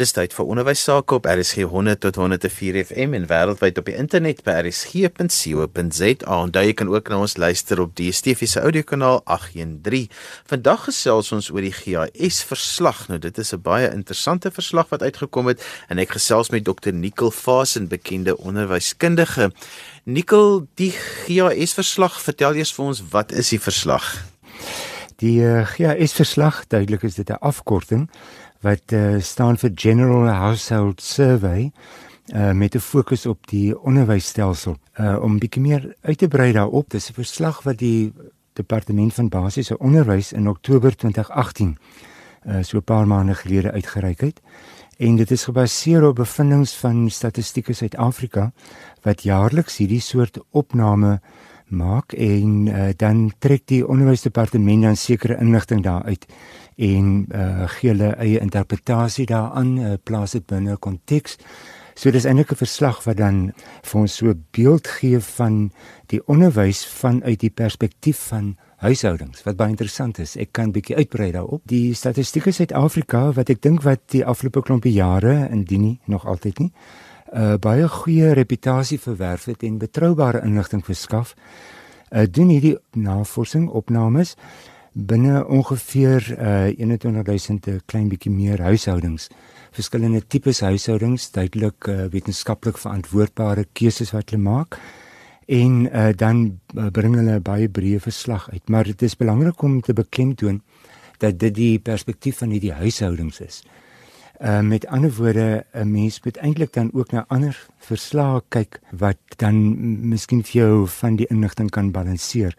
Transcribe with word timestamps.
Dis 0.00 0.14
tyd 0.16 0.32
vir 0.32 0.48
onderwys 0.48 0.80
sake 0.86 1.12
op 1.18 1.26
RSG 1.28 1.66
100 1.68 2.00
tot 2.00 2.16
104 2.16 2.78
FM 2.86 3.12
en 3.18 3.26
wêreldwyd 3.28 3.76
op 3.82 3.88
die 3.90 3.98
internet 4.00 4.38
by 4.46 4.54
rsg.co.za. 4.62 6.08
Onthou 6.24 6.62
jy 6.64 6.72
kan 6.78 6.88
ook 6.88 7.10
na 7.12 7.18
ons 7.20 7.36
luister 7.36 7.82
op 7.84 7.92
die 7.98 8.06
DSTV 8.08 8.48
se 8.48 8.62
audiokanaal 8.64 9.20
813. 9.28 10.08
Vandag 10.48 10.86
gesels 10.86 11.28
ons 11.36 11.50
oor 11.52 11.68
die 11.68 11.74
GIS 11.76 12.40
verslag. 12.48 13.04
Nou 13.12 13.20
dit 13.20 13.42
is 13.44 13.52
'n 13.52 13.60
baie 13.60 13.92
interessante 13.92 14.48
verslag 14.50 14.88
wat 14.88 15.02
uitgekom 15.02 15.52
het 15.52 15.60
en 15.90 15.98
ek 15.98 16.16
gesels 16.16 16.48
met 16.48 16.64
Dr. 16.64 16.92
Nicole 16.92 17.32
Fasen, 17.32 17.88
bekende 17.88 18.38
onderwyskundige. 18.38 19.52
Nicole, 20.04 20.66
die 20.76 20.92
GIS 20.92 21.74
verslag, 21.74 22.22
vertel 22.22 22.54
eers 22.54 22.72
vir 22.72 22.84
ons 22.84 23.02
wat 23.10 23.32
is 23.32 23.48
die 23.50 23.60
verslag? 23.60 24.24
Die 25.16 25.44
uh, 25.44 25.66
GIS 25.66 26.12
verslag, 26.12 26.64
duidelik 26.68 27.02
is 27.02 27.14
dit 27.14 27.28
'n 27.28 27.36
afkorting 27.44 28.08
wat 28.60 28.92
uh, 28.92 29.20
staan 29.20 29.56
vir 29.56 29.70
General 29.74 30.28
Household 30.28 31.00
Survey 31.00 31.70
uh, 32.34 32.52
met 32.52 32.74
'n 32.74 32.78
fokus 32.78 33.26
op 33.26 33.46
die 33.48 33.80
onderwysstelsel. 33.80 34.76
Uh, 35.00 35.22
om 35.22 35.38
bietjie 35.38 35.62
meer 35.62 35.96
uit 36.00 36.18
te 36.18 36.28
brei 36.28 36.52
daarop, 36.52 36.90
dis 36.90 37.08
'n 37.10 37.14
verslag 37.14 37.62
wat 37.62 37.78
die 37.78 38.12
Departement 38.52 39.14
van 39.14 39.28
Basiese 39.28 39.78
Onderwys 39.78 40.32
in 40.32 40.48
Oktober 40.48 40.96
2018 40.96 41.78
uh, 42.46 42.62
so 42.62 42.76
'n 42.76 42.84
paar 42.84 43.06
maande 43.06 43.34
gelede 43.34 43.72
uitgereik 43.72 44.20
het. 44.20 44.40
En 44.96 45.16
dit 45.16 45.30
is 45.30 45.44
gebaseer 45.44 46.06
op 46.06 46.16
bevindinge 46.16 46.66
van 46.66 47.10
Statistiek 47.10 47.74
Suid-Afrika 47.74 48.52
wat 49.02 49.22
jaarliks 49.22 49.76
hierdie 49.76 50.00
soort 50.00 50.38
opname 50.50 51.20
maak 51.70 52.12
en 52.12 52.66
uh, 52.66 52.88
dan 52.96 53.32
trek 53.38 53.66
die 53.66 53.86
onderwysdepartement 53.86 54.82
dan 54.82 54.96
sekere 54.96 55.38
inligting 55.40 55.82
daaruit 55.82 56.26
en 56.80 57.26
uh, 57.34 57.68
gee 57.68 57.90
hulle 57.92 58.14
eie 58.16 58.40
interpretasie 58.40 59.26
daaraan, 59.26 59.78
uh, 59.78 59.92
plaas 60.02 60.32
dit 60.32 60.46
binne 60.46 60.72
'n 60.72 60.78
konteks. 60.78 61.36
So 61.94 62.10
dis 62.10 62.24
eintlik 62.24 62.52
'n 62.52 62.56
verslag 62.56 63.04
wat 63.04 63.16
dan 63.16 63.52
vir 63.82 64.00
ons 64.00 64.16
so 64.16 64.26
'n 64.26 64.44
beeld 64.50 64.86
gee 64.86 65.20
van 65.20 65.72
die 66.06 66.22
onderwys 66.26 66.86
vanuit 66.86 67.40
die 67.40 67.50
perspektief 67.50 68.18
van 68.28 68.56
huishoudings 68.76 69.42
wat 69.42 69.56
baie 69.56 69.70
interessant 69.70 70.18
is. 70.18 70.36
Ek 70.36 70.52
kan 70.52 70.72
bietjie 70.72 70.96
uitbrei 70.96 71.32
daarop. 71.32 71.62
Die 71.64 71.94
statistieke 71.94 72.52
Suid-Afrika 72.52 73.32
wat 73.32 73.50
ek 73.50 73.62
dink 73.62 73.82
wat 73.82 74.00
die 74.06 74.24
afgelope 74.24 74.62
klompie 74.62 74.92
jare 74.92 75.48
indien 75.50 75.80
nie 75.80 76.00
nog 76.06 76.26
altyd 76.26 76.58
nie 76.58 76.72
uh, 77.34 77.54
baie 77.60 77.88
goeie 77.88 78.32
reputasie 78.34 78.98
verwerf 79.00 79.44
het 79.44 79.62
en 79.62 79.78
betroubare 79.78 80.42
inligting 80.44 80.84
verskaf. 80.84 81.34
Uh, 82.10 82.24
doen 82.30 82.48
hierdie 82.48 82.76
navorsing 82.92 83.68
opnames 83.68 84.36
binne 84.92 85.44
ongeveer 85.46 86.26
uh, 86.34 86.70
21000 86.74 87.66
'n 87.66 87.80
klein 87.86 88.08
bietjie 88.08 88.32
meer 88.32 88.62
huishoudings. 88.62 89.28
Verskillende 89.70 90.26
tipes 90.26 90.60
huishoudings, 90.60 91.30
duidelik 91.30 91.86
uh, 91.86 92.06
wetenskaplik 92.10 92.78
verantwoordbare 92.78 93.66
keuses 93.72 94.10
wat 94.10 94.30
hulle 94.30 94.42
maak 94.42 94.80
en 95.46 95.86
uh, 95.86 96.10
dan 96.14 96.60
bring 96.92 97.14
hulle 97.14 97.40
baie 97.40 97.68
breë 97.68 98.00
verslag 98.00 98.50
uit. 98.50 98.68
Maar 98.68 98.84
dit 98.84 99.02
is 99.02 99.16
belangrik 99.16 99.62
om 99.62 99.80
te 99.80 99.92
beklemtoon 99.92 100.62
dat 101.18 101.38
dit 101.38 101.54
die 101.54 101.78
perspektief 101.78 102.38
van 102.38 102.50
hierdie 102.50 102.72
huishoudings 102.72 103.40
is. 103.40 103.62
Uh 103.64 103.89
met 104.40 104.86
ander 104.86 105.12
woorde, 105.12 105.64
'n 105.72 105.90
mens 105.90 106.20
moet 106.24 106.36
eintlik 106.36 106.72
dan 106.72 106.90
ook 106.92 107.12
na 107.12 107.24
ander 107.28 107.66
verslae 107.78 108.40
kyk 108.48 108.80
wat 108.90 109.18
dan 109.36 109.56
miskien 110.08 110.42
vir 110.44 110.62
jou 110.62 110.86
van 110.88 111.16
die 111.16 111.26
inligting 111.26 111.70
kan 111.70 111.90
balanseer. 111.92 112.56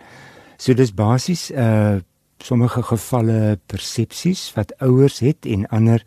So 0.58 0.74
dis 0.74 0.94
basies 0.94 1.52
uh 1.52 1.98
sommige 2.44 2.84
gevalle 2.84 3.60
persepsies 3.66 4.52
wat 4.58 4.74
ouers 4.82 5.20
het 5.20 5.46
en 5.46 5.68
ander 5.68 6.04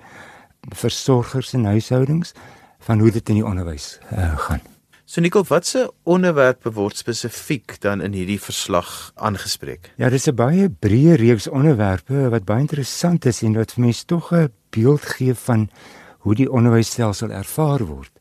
versorgers 0.74 1.52
en 1.52 1.64
huishoudings 1.64 2.32
van 2.78 3.00
hoe 3.00 3.10
dit 3.10 3.28
in 3.28 3.40
die 3.40 3.46
onderwys 3.46 3.98
uh, 4.12 4.38
gaan. 4.38 4.62
So 5.04 5.20
Nicole, 5.20 5.44
watse 5.48 5.84
onderwerpe 6.02 6.72
word 6.72 6.96
spesifiek 6.96 7.76
dan 7.84 8.00
in 8.00 8.14
hierdie 8.16 8.40
verslag 8.40 9.12
aangespreek? 9.14 9.92
Ja, 10.00 10.08
dis 10.08 10.26
'n 10.26 10.34
baie 10.34 10.68
breë 10.68 11.16
reeks 11.20 11.48
onderwerpe 11.48 12.28
wat 12.32 12.44
baie 12.44 12.60
interessant 12.60 13.26
is 13.26 13.42
en 13.42 13.54
wat 13.54 13.72
vir 13.72 13.84
mense 13.84 14.04
tog 14.04 14.32
'n 14.32 14.48
beeld 14.74 15.06
gee 15.16 15.34
van 15.34 15.68
hoe 16.24 16.34
die 16.34 16.50
onderwysstelsel 16.50 17.30
ervaar 17.30 17.84
word. 17.86 18.12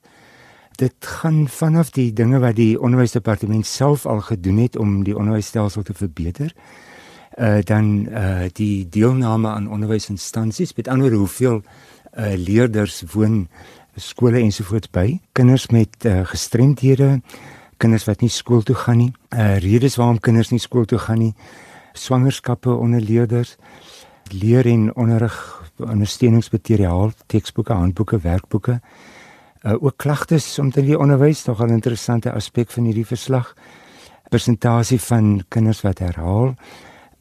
Dit 0.75 0.93
gaan 0.99 1.47
vanaf 1.47 1.91
die 1.93 2.13
dinge 2.13 2.39
wat 2.41 2.55
die 2.57 2.79
onderwysdepartement 2.81 3.65
self 3.65 4.05
al 4.05 4.21
gedoen 4.25 4.57
het 4.57 4.77
om 4.77 5.03
die 5.03 5.17
onderwysstelsel 5.17 5.83
te 5.83 5.93
verbeter, 5.93 6.53
uh 7.37 7.61
dan 7.65 8.07
uh 8.09 8.49
die 8.53 8.89
deelname 8.89 9.49
aan 9.49 9.69
onderwysinstansies, 9.69 10.75
met 10.75 10.87
ander 10.87 11.13
hoeveel 11.13 11.61
uh 12.17 12.33
leerders 12.35 13.03
woon 13.13 13.47
skole 13.95 14.39
ensovoorts 14.41 14.89
by, 14.89 15.19
kinders 15.31 15.67
met 15.69 16.05
uh, 16.05 16.25
gestremdhede, 16.25 17.21
kinders 17.77 18.05
wat 18.05 18.21
nie 18.21 18.29
skool 18.29 18.61
toe 18.65 18.75
gaan 18.75 18.97
nie, 18.97 19.11
uh 19.29 19.57
redes 19.61 19.95
waarom 19.95 20.19
kinders 20.19 20.49
nie 20.49 20.61
skool 20.61 20.85
toe 20.85 20.99
gaan 20.99 21.21
nie, 21.21 21.33
swangerskappe 21.93 22.73
onder 22.73 23.01
leerders, 23.01 23.55
leer 24.33 24.65
en 24.65 24.89
onderrig 24.95 25.62
ondersteuningsmateriaal, 25.78 27.11
teksboeke, 27.28 27.73
handboeke, 27.73 28.19
werkboeke. 28.19 28.79
Uh 29.63 29.78
ook 29.79 29.97
klagtes 29.97 30.59
omtrent 30.59 30.88
die 30.88 31.00
onderwys, 31.00 31.45
nogal 31.45 31.67
'n 31.67 31.79
interessante 31.79 32.31
aspek 32.31 32.72
van 32.72 32.84
hierdie 32.84 33.06
verslag. 33.06 33.56
Persentasie 34.29 35.00
van 35.00 35.44
kinders 35.47 35.81
wat 35.81 36.00
herhaal 36.00 36.56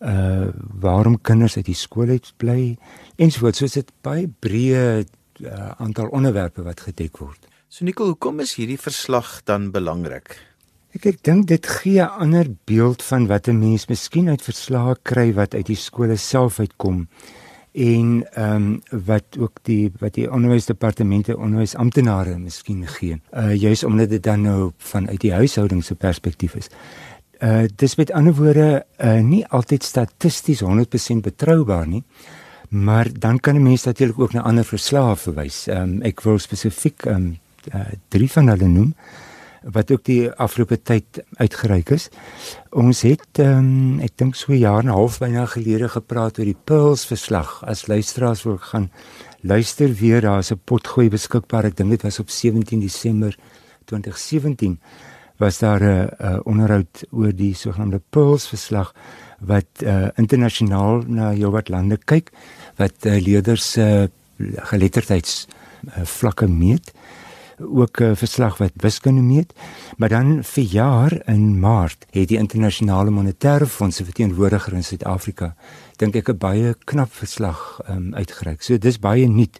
uh 0.00 0.48
waarom 0.80 1.20
kinders 1.20 1.56
uit 1.56 1.66
die 1.66 1.78
skool 1.78 2.08
uit 2.08 2.32
bly 2.36 2.76
ensovoorts. 3.16 3.58
So 3.58 3.66
dit 3.66 3.92
baie 4.02 4.28
breë 4.28 5.04
uh, 5.40 5.70
aantal 5.78 6.06
onderwerpe 6.06 6.62
wat 6.62 6.80
gedek 6.80 7.18
word. 7.18 7.46
So 7.68 7.84
Nicole, 7.84 8.14
hoekom 8.14 8.40
is 8.40 8.54
hierdie 8.54 8.80
verslag 8.80 9.42
dan 9.44 9.70
belangrik? 9.70 10.36
Ek 10.92 11.06
ek 11.08 11.22
dink 11.24 11.46
dit 11.48 11.66
gee 11.66 12.02
'n 12.02 12.20
ander 12.20 12.46
beeld 12.68 13.02
van 13.02 13.26
wat 13.26 13.48
'n 13.48 13.58
mens 13.58 13.86
miskien 13.88 14.28
uit 14.28 14.42
verslae 14.42 14.96
kry 15.02 15.32
wat 15.32 15.54
uit 15.54 15.66
die 15.66 15.76
skole 15.76 16.16
self 16.16 16.60
uitkom 16.60 17.08
en 17.72 18.26
ehm 18.32 18.54
um, 18.54 18.82
wat 19.06 19.24
ook 19.38 19.58
die 19.62 19.92
wat 19.98 20.14
die 20.14 20.30
onderwysdepartemente 20.30 21.36
onderwysamptenare 21.36 22.38
miskien 22.38 22.86
gee. 22.86 23.20
Uh 23.30 23.54
juis 23.54 23.84
omdat 23.84 24.08
dit 24.08 24.22
dan 24.22 24.40
nou 24.40 24.72
vanuit 24.76 25.20
die 25.20 25.32
huishoudings 25.32 25.86
se 25.86 25.94
perspektief 25.94 26.54
is. 26.54 26.68
Uh 27.38 27.64
dis 27.76 27.96
met 27.96 28.12
ander 28.12 28.34
woorde 28.34 28.84
uh 28.98 29.20
nie 29.20 29.46
altyd 29.46 29.82
statisties 29.82 30.62
100% 30.62 30.66
betroubaar 31.22 31.88
nie. 31.88 32.04
Maar 32.68 33.08
dan 33.18 33.40
kan 33.40 33.54
'n 33.54 33.62
mens 33.62 33.84
natuurlik 33.84 34.18
ook 34.18 34.32
na 34.32 34.42
ander 34.42 34.64
verslae 34.64 35.16
verwys. 35.16 35.66
Ehm 35.66 35.82
um, 35.82 36.02
ek 36.02 36.20
wil 36.20 36.38
spesifiek 36.38 37.02
ehm 37.02 37.16
um, 37.16 37.38
uh, 37.74 37.80
drie 38.08 38.30
van 38.30 38.48
hulle 38.48 38.68
noem 38.68 38.94
wat 39.64 39.90
ook 39.90 40.04
die 40.04 40.30
afgelope 40.30 40.82
tyd 40.82 41.22
uitgereik 41.36 41.90
is. 41.90 42.08
Ons 42.70 43.02
het 43.06 43.38
ehm 43.38 43.58
um, 43.58 44.00
ek 44.00 44.16
dink 44.16 44.34
so 44.34 44.52
'n 44.52 44.58
jaar 44.58 44.82
en 44.82 44.90
'n 44.90 44.96
half 44.98 45.18
byna 45.18 45.46
gelede 45.46 45.88
gepraat 45.88 46.38
oor 46.38 46.44
die 46.44 46.62
Pearls 46.64 47.06
verslag. 47.06 47.62
As 47.64 47.86
luisteraars 47.86 48.42
wil 48.42 48.58
gaan 48.58 48.90
luister 49.40 49.94
weer, 49.94 50.20
daar's 50.20 50.50
'n 50.50 50.60
potgooi 50.64 51.08
beskikbaar. 51.08 51.64
Ek 51.64 51.76
dink 51.76 51.90
dit 51.90 52.02
was 52.02 52.18
op 52.18 52.30
17 52.30 52.80
Desember 52.80 53.36
2017 53.84 54.80
was 55.36 55.58
daar 55.58 55.82
'n 55.82 56.40
onderhoud 56.44 57.04
oor 57.10 57.32
die 57.34 57.54
sogenaamde 57.54 58.00
Pearls 58.10 58.48
verslag 58.48 58.94
wat 59.40 59.66
uh, 59.82 60.06
internasionaal 60.14 61.02
na 61.06 61.30
heelwat 61.30 61.68
lande 61.68 61.98
kyk 62.04 62.30
wat 62.76 63.06
uh, 63.06 63.18
leerders 63.20 63.72
se 63.72 64.10
uh, 64.36 64.46
geletterdheids 64.70 65.46
uh, 65.46 66.04
vlakke 66.04 66.46
meet 66.46 66.92
ook 67.62 68.00
'n 68.00 68.04
uh, 68.04 68.16
verslag 68.16 68.58
wat 68.58 68.72
wiskunde 68.76 69.22
meet 69.22 69.52
maar 69.96 70.08
dan 70.08 70.44
vir 70.44 70.64
jaar 70.64 71.22
in 71.26 71.60
maart 71.60 72.06
het 72.10 72.28
die 72.28 72.38
internasionale 72.38 73.10
monetaire 73.10 73.66
fonds 73.66 73.96
se 73.96 74.04
verteenwoordiger 74.04 74.72
in 74.72 74.84
Suid-Afrika 74.84 75.54
dink 75.96 76.16
ek 76.16 76.28
'n 76.28 76.38
baie 76.38 76.74
knap 76.84 77.12
verslag 77.12 77.80
um, 77.88 78.14
uitgereik 78.14 78.62
so 78.62 78.78
dis 78.78 78.98
baie 78.98 79.28
nuut 79.28 79.58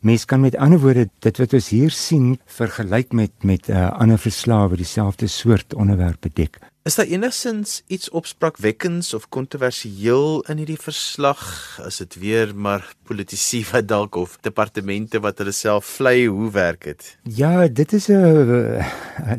Mens 0.00 0.24
kan 0.24 0.40
met 0.40 0.56
ander 0.56 0.78
woorde 0.78 1.08
dit 1.18 1.38
wat 1.40 1.52
ons 1.52 1.68
hier 1.68 1.90
sien 1.90 2.38
vergelyk 2.46 3.12
met 3.12 3.32
met 3.42 3.68
uh, 3.68 3.90
ander 3.90 4.18
verslae 4.18 4.68
wat 4.68 4.78
dieselfde 4.78 5.26
soort 5.26 5.74
onderwerpe 5.74 6.30
dek. 6.32 6.60
Is 6.86 6.94
daar 6.94 7.08
enigsins 7.10 7.82
iets 7.90 8.10
opspraakwekkends 8.14 9.14
of 9.14 9.24
kontroversieel 9.28 10.44
in 10.46 10.60
hierdie 10.60 10.78
verslag? 10.78 11.40
Is 11.82 11.96
dit 11.98 12.14
weer 12.22 12.52
maar 12.54 12.84
politici 13.10 13.64
wat 13.72 13.88
dalk 13.90 14.14
of 14.14 14.36
departemente 14.46 15.18
wat 15.24 15.42
hulle 15.42 15.50
self 15.50 15.88
vlei 15.96 16.28
hoe 16.30 16.50
werk 16.54 16.84
dit? 16.86 17.08
Ja, 17.26 17.66
dit 17.66 17.92
is 17.92 18.06
'n 18.06 18.84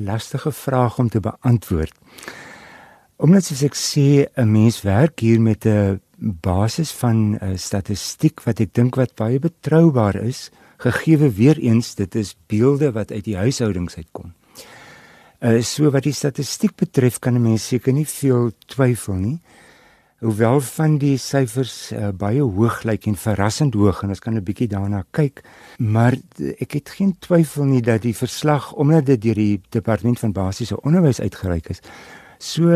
lastige 0.03 0.51
vraag 0.51 0.99
om 0.99 1.09
te 1.09 1.19
beantwoord. 1.19 1.95
Omdat 3.15 3.43
soos 3.43 3.63
ek 3.63 3.75
sê, 3.79 4.27
'n 4.35 4.51
mens 4.51 4.81
werk 4.81 5.19
hier 5.19 5.39
met 5.41 5.65
'n 5.65 6.01
basis 6.19 6.91
van 6.91 7.39
'n 7.39 7.57
statistiek 7.57 8.43
wat 8.43 8.59
ek 8.59 8.73
dink 8.73 8.95
wat 8.95 9.15
baie 9.15 9.39
betroubaar 9.39 10.15
is, 10.15 10.49
gegee 10.77 11.17
weer 11.17 11.57
eens 11.57 11.95
dit 11.95 12.15
is 12.15 12.35
beelde 12.47 12.91
wat 12.91 13.11
uit 13.11 13.23
die 13.23 13.37
huishoudings 13.37 13.95
uitkom. 13.95 14.33
Uh 15.39 15.61
so 15.61 15.91
wat 15.91 16.03
die 16.03 16.13
statistiek 16.13 16.75
betref 16.75 17.19
kan 17.19 17.35
'n 17.35 17.41
mens 17.41 17.67
seker 17.67 17.93
nie 17.93 18.05
veel 18.05 18.51
twyfel 18.65 19.13
nie 19.13 19.39
Hoewel 20.17 20.63
van 20.65 20.95
die 20.97 21.13
syfers 21.21 21.91
uh, 21.93 22.07
baie 22.09 22.41
hoog 22.41 22.79
lyk 22.89 23.03
en 23.05 23.17
verrassend 23.21 23.75
hoog 23.77 23.99
en 24.01 24.15
ons 24.15 24.21
kan 24.23 24.33
'n 24.33 24.41
bietjie 24.41 24.67
daarna 24.67 25.03
kyk, 25.13 25.43
maar 25.77 26.17
ek 26.57 26.71
het 26.73 26.89
geen 26.89 27.13
twyfel 27.19 27.65
nie 27.69 27.81
dat 27.81 28.01
die 28.01 28.15
verslag 28.17 28.73
omdat 28.73 29.05
dit 29.05 29.21
deur 29.21 29.35
die 29.35 29.61
departement 29.69 30.19
van 30.19 30.33
basiese 30.33 30.81
onderwys 30.81 31.21
uitgereik 31.21 31.69
is, 31.69 31.81
so 32.39 32.69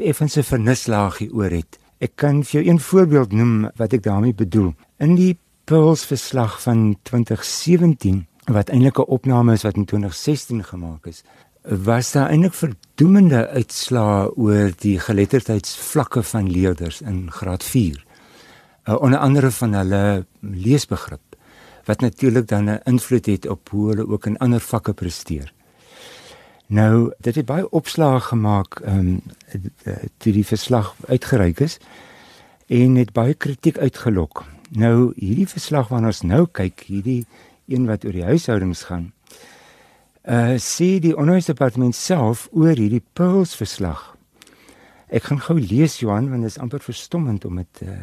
effens 0.00 0.38
'n 0.38 0.42
vernislaagie 0.42 1.28
oor 1.34 1.50
het. 1.50 1.78
Ek 2.00 2.16
kan 2.16 2.42
vir 2.42 2.62
jou 2.62 2.64
een 2.64 2.80
voorbeeld 2.80 3.32
noem 3.32 3.70
wat 3.76 3.92
ek 3.92 4.02
daarmee 4.02 4.34
bedoel. 4.34 4.72
In 4.98 5.16
die 5.16 5.36
Pearls 5.64 6.06
verslag 6.06 6.62
van 6.62 6.96
2017 7.02 8.26
wat 8.46 8.70
eintlik 8.70 8.98
'n 8.98 9.12
opname 9.12 9.52
is 9.52 9.64
wat 9.64 9.76
in 9.76 9.84
2016 9.84 10.64
gemaak 10.64 11.06
is, 11.06 11.22
was 11.66 12.12
daar 12.12 12.30
eintlik 12.30 12.54
verdoemende 12.54 13.48
uitslae 13.48 14.30
oor 14.36 14.70
die 14.78 14.98
geletterdheidsvlakke 15.02 16.22
van 16.22 16.50
leerders 16.50 17.00
in 17.00 17.26
graad 17.32 17.64
4. 17.64 18.04
Uh, 18.84 19.00
onder 19.00 19.18
andere 19.18 19.50
van 19.50 19.72
hulle 19.72 20.26
leesbegrip 20.40 21.20
wat 21.84 22.00
natuurlik 22.00 22.48
dan 22.48 22.70
'n 22.70 22.80
invloed 22.84 23.26
het 23.26 23.48
op 23.48 23.68
hoe 23.68 23.88
hulle 23.88 24.08
ook 24.08 24.26
in 24.26 24.38
ander 24.38 24.60
vakke 24.60 24.92
presteer. 24.92 25.52
Nou, 26.66 27.12
dit 27.18 27.34
het 27.34 27.46
baie 27.46 27.70
opslae 27.70 28.20
gemaak 28.20 28.80
ehm 28.80 28.98
um, 28.98 29.22
toe 30.16 30.32
die 30.32 30.46
verslag 30.46 30.94
uitgereik 31.06 31.60
is 31.60 31.78
en 32.66 32.94
het 32.94 33.12
baie 33.12 33.34
kritiek 33.34 33.78
uitgelok. 33.78 34.44
Nou, 34.70 35.12
hierdie 35.16 35.48
verslag 35.48 35.88
waarna 35.88 36.06
ons 36.06 36.22
nou 36.22 36.46
kyk, 36.52 36.80
hierdie 36.80 37.26
een 37.66 37.86
wat 37.86 38.04
oor 38.04 38.12
die 38.12 38.24
huishoudings 38.24 38.82
gaan, 38.82 39.12
uh 40.26 40.56
sê 40.58 40.96
die 40.98 41.14
onderwysdepartement 41.14 41.94
self 41.94 42.48
oor 42.50 42.74
hierdie 42.74 43.02
Pearls 43.14 43.54
verslag. 43.54 44.16
Ek 45.06 45.28
gaan 45.28 45.38
gou 45.38 45.54
lees 45.60 46.00
Johan 46.02 46.30
want 46.32 46.42
dit 46.42 46.50
is 46.50 46.58
amper 46.58 46.82
verstommend 46.82 47.44
om 47.46 47.60
dit 47.62 47.82
uh 47.86 47.94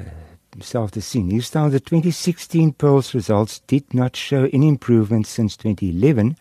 self 0.64 0.94
te 0.94 1.02
sien. 1.02 1.30
Hier 1.34 1.44
staan 1.44 1.72
the 1.72 1.82
2016 1.82 2.74
Pearls 2.78 3.12
results 3.12 3.62
did 3.66 3.94
not 3.94 4.16
show 4.16 4.46
any 4.54 4.68
improvement 4.68 5.28
since 5.28 5.58
2011 5.58 6.36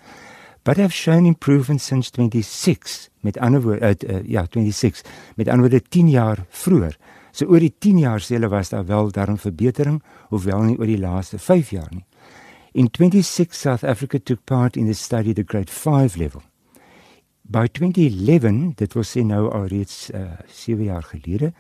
but 0.62 0.76
have 0.76 0.94
shown 0.94 1.26
improvement 1.26 1.81
since 1.81 2.11
26 2.14 3.08
met 3.20 3.38
ander 3.38 3.62
woorde 3.62 3.96
uh, 4.06 4.14
uh, 4.14 4.23
ja 4.29 4.46
26 4.50 5.02
met 5.34 5.49
ander 5.49 5.69
woorde 5.69 5.82
10 5.88 6.08
jaar 6.08 6.44
vroeër. 6.49 6.96
So 7.32 7.46
oor 7.46 7.64
die 7.64 7.75
10 7.79 7.99
jaar 7.99 8.20
sê 8.20 8.37
hulle 8.37 8.52
was 8.52 8.70
daar 8.70 8.87
wel 8.87 9.11
daarin 9.11 9.38
verbetering 9.38 10.02
hoewel 10.29 10.62
nie 10.62 10.79
oor 10.79 10.87
die 10.87 11.00
laaste 11.00 11.38
5 11.38 11.70
jaar 11.70 11.90
nie. 11.90 12.05
In 12.74 12.88
26 12.90 13.60
South 13.60 13.84
Africa 13.84 14.19
took 14.19 14.46
part 14.46 14.76
in 14.76 14.86
the 14.86 14.94
study 14.94 15.34
the 15.34 15.42
grade 15.42 15.69
5 15.69 16.16
level. 16.16 16.42
By 17.42 17.66
2011, 17.66 18.72
dit 18.76 18.94
was 18.94 19.10
sê 19.12 19.20
nou 19.28 19.50
alreeds 19.52 20.08
uh, 20.16 20.38
7 20.48 20.86
jaar 20.88 21.02
gelede, 21.04 21.52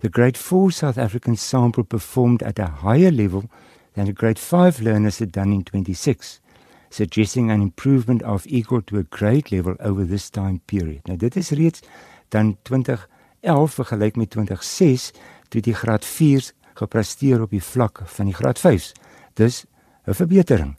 the 0.00 0.08
grade 0.08 0.38
4 0.38 0.72
South 0.72 0.96
African 0.96 1.36
sample 1.36 1.84
performed 1.84 2.42
at 2.42 2.58
a 2.58 2.70
higher 2.80 3.12
level 3.12 3.44
than 3.92 4.06
the 4.06 4.14
grade 4.16 4.38
5 4.38 4.80
learners 4.80 5.18
had 5.18 5.30
done 5.36 5.52
in 5.52 5.62
26, 5.62 6.40
suggesting 6.88 7.50
an 7.50 7.60
improvement 7.60 8.22
of 8.22 8.46
equal 8.46 8.80
to 8.84 8.96
a 8.96 9.04
grade 9.10 9.50
level 9.50 9.76
over 9.84 10.08
this 10.08 10.30
time 10.30 10.60
period. 10.64 11.04
Nou 11.04 11.18
dit 11.20 11.36
is 11.36 11.50
reeds 11.50 11.84
dan 12.32 12.56
2011 12.62 13.74
vergelyk 13.74 14.16
met 14.16 14.30
2006 14.30 15.12
toe 15.48 15.60
die 15.60 15.76
graad 15.76 16.04
4s 16.04 16.54
gepresteer 16.80 17.42
op 17.42 17.50
die 17.50 17.62
vlak 17.62 18.00
van 18.04 18.24
die 18.24 18.34
graad 18.34 18.56
5s. 18.64 18.92
Dus 19.36 19.66
'n 20.06 20.14
verbetering, 20.14 20.76